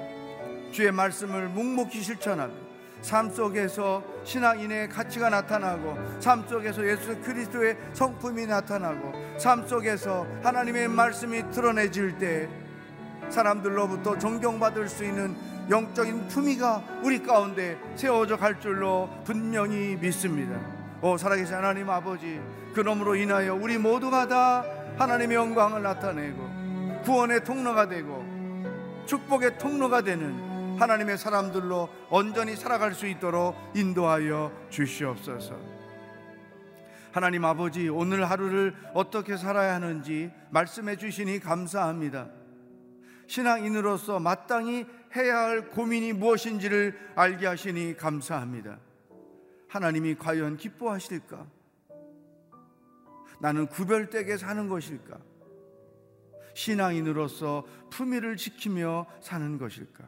주의 0.72 0.90
말씀을 0.90 1.48
묵묵히 1.48 2.02
실천하며 2.02 2.66
삶 3.00 3.30
속에서 3.30 4.02
신앙인의 4.24 4.88
가치가 4.88 5.30
나타나고 5.30 5.96
삶 6.20 6.46
속에서 6.48 6.84
예수 6.86 7.16
그리스도의 7.20 7.76
성품이 7.92 8.46
나타나고 8.46 9.38
삶 9.38 9.66
속에서 9.66 10.26
하나님의 10.42 10.88
말씀이 10.88 11.50
드러내질 11.50 12.18
때 12.18 12.48
사람들로부터 13.28 14.18
존경받을 14.18 14.88
수 14.88 15.04
있는 15.04 15.36
영적인 15.68 16.28
품위가 16.28 17.00
우리 17.02 17.22
가운데 17.22 17.78
세워져 17.94 18.36
갈 18.36 18.60
줄로 18.60 19.10
분명히 19.24 19.96
믿습니다. 19.96 20.58
오 21.02 21.16
살아계신 21.16 21.54
하나님 21.54 21.90
아버지 21.90 22.40
그놈으로 22.74 23.16
인하여 23.16 23.54
우리 23.54 23.78
모두가 23.78 24.28
다 24.28 24.64
하나님의 24.98 25.36
영광을 25.36 25.82
나타내고 25.82 27.02
구원의 27.04 27.44
통로가 27.44 27.88
되고 27.88 28.24
축복의 29.06 29.58
통로가 29.58 30.02
되는 30.02 30.78
하나님의 30.78 31.16
사람들로 31.18 31.88
온전히 32.10 32.54
살아갈 32.54 32.92
수 32.92 33.06
있도록 33.06 33.56
인도하여 33.74 34.52
주시옵소서. 34.70 35.54
하나님 37.12 37.44
아버지 37.46 37.88
오늘 37.88 38.28
하루를 38.28 38.74
어떻게 38.92 39.38
살아야 39.38 39.74
하는지 39.74 40.30
말씀해 40.50 40.96
주시니 40.96 41.40
감사합니다. 41.40 42.28
신앙인으로서 43.26 44.20
마땅히 44.20 44.86
해야 45.16 45.38
할 45.38 45.68
고민이 45.70 46.12
무엇인지를 46.12 47.12
알게 47.16 47.46
하시니 47.46 47.96
감사합니다. 47.96 48.78
하나님이 49.68 50.14
과연 50.16 50.56
기뻐하실까? 50.56 51.46
나는 53.40 53.66
구별되게 53.66 54.36
사는 54.36 54.68
것일까? 54.68 55.18
신앙인으로서 56.54 57.66
품위를 57.90 58.36
지키며 58.36 59.06
사는 59.20 59.58
것일까? 59.58 60.04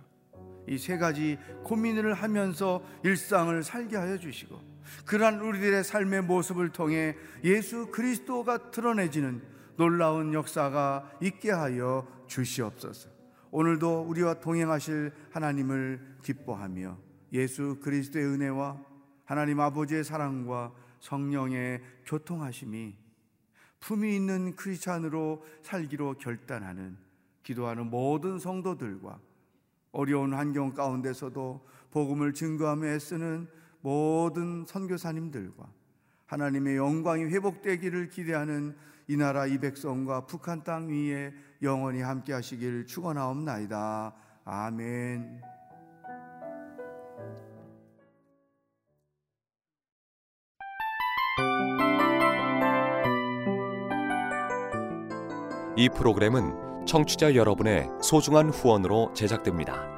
이 0.68 0.76
세 0.78 0.98
가지 0.98 1.38
고민을 1.64 2.12
하면서 2.12 2.82
일상을 3.02 3.62
살게 3.62 3.96
하여 3.96 4.18
주시고 4.18 4.60
그러한 5.06 5.40
우리들의 5.40 5.82
삶의 5.82 6.22
모습을 6.22 6.70
통해 6.70 7.16
예수 7.42 7.86
그리스도가 7.90 8.70
드러내지는 8.70 9.42
놀라운 9.76 10.34
역사가 10.34 11.10
있게 11.22 11.50
하여 11.50 12.06
주시옵소서. 12.26 13.17
오늘도 13.50 14.02
우리와 14.02 14.34
동행하실 14.34 15.12
하나님을 15.30 16.16
기뻐하며 16.22 16.98
예수 17.32 17.78
그리스도의 17.80 18.26
은혜와 18.26 18.78
하나님 19.24 19.60
아버지의 19.60 20.04
사랑과 20.04 20.72
성령의 21.00 21.82
교통하심이 22.06 22.94
품이 23.80 24.16
있는 24.16 24.56
크리스찬으로 24.56 25.44
살기로 25.62 26.14
결단하는 26.14 26.96
기도하는 27.42 27.88
모든 27.88 28.38
성도들과 28.38 29.20
어려운 29.92 30.34
환경 30.34 30.74
가운데서도 30.74 31.66
복음을 31.90 32.34
증거하며 32.34 32.86
애쓰는 32.86 33.48
모든 33.80 34.66
선교사님들과 34.66 35.70
하나님의 36.26 36.76
영광이 36.76 37.24
회복되기를 37.24 38.10
기대하는 38.10 38.76
이 39.10 39.16
나라 39.16 39.46
이 39.46 39.58
백성과 39.58 40.26
북한 40.26 40.62
땅 40.62 40.88
위에 40.88 41.32
영원히 41.62 42.02
함께 42.02 42.34
하시길 42.34 42.86
축원하옵나이다. 42.86 44.14
아멘. 44.44 45.40
이 55.76 55.88
프로그램은 55.88 56.84
청취자 56.86 57.34
여러분의 57.34 57.88
소중한 58.02 58.50
후원으로 58.50 59.12
제작됩니다. 59.14 59.97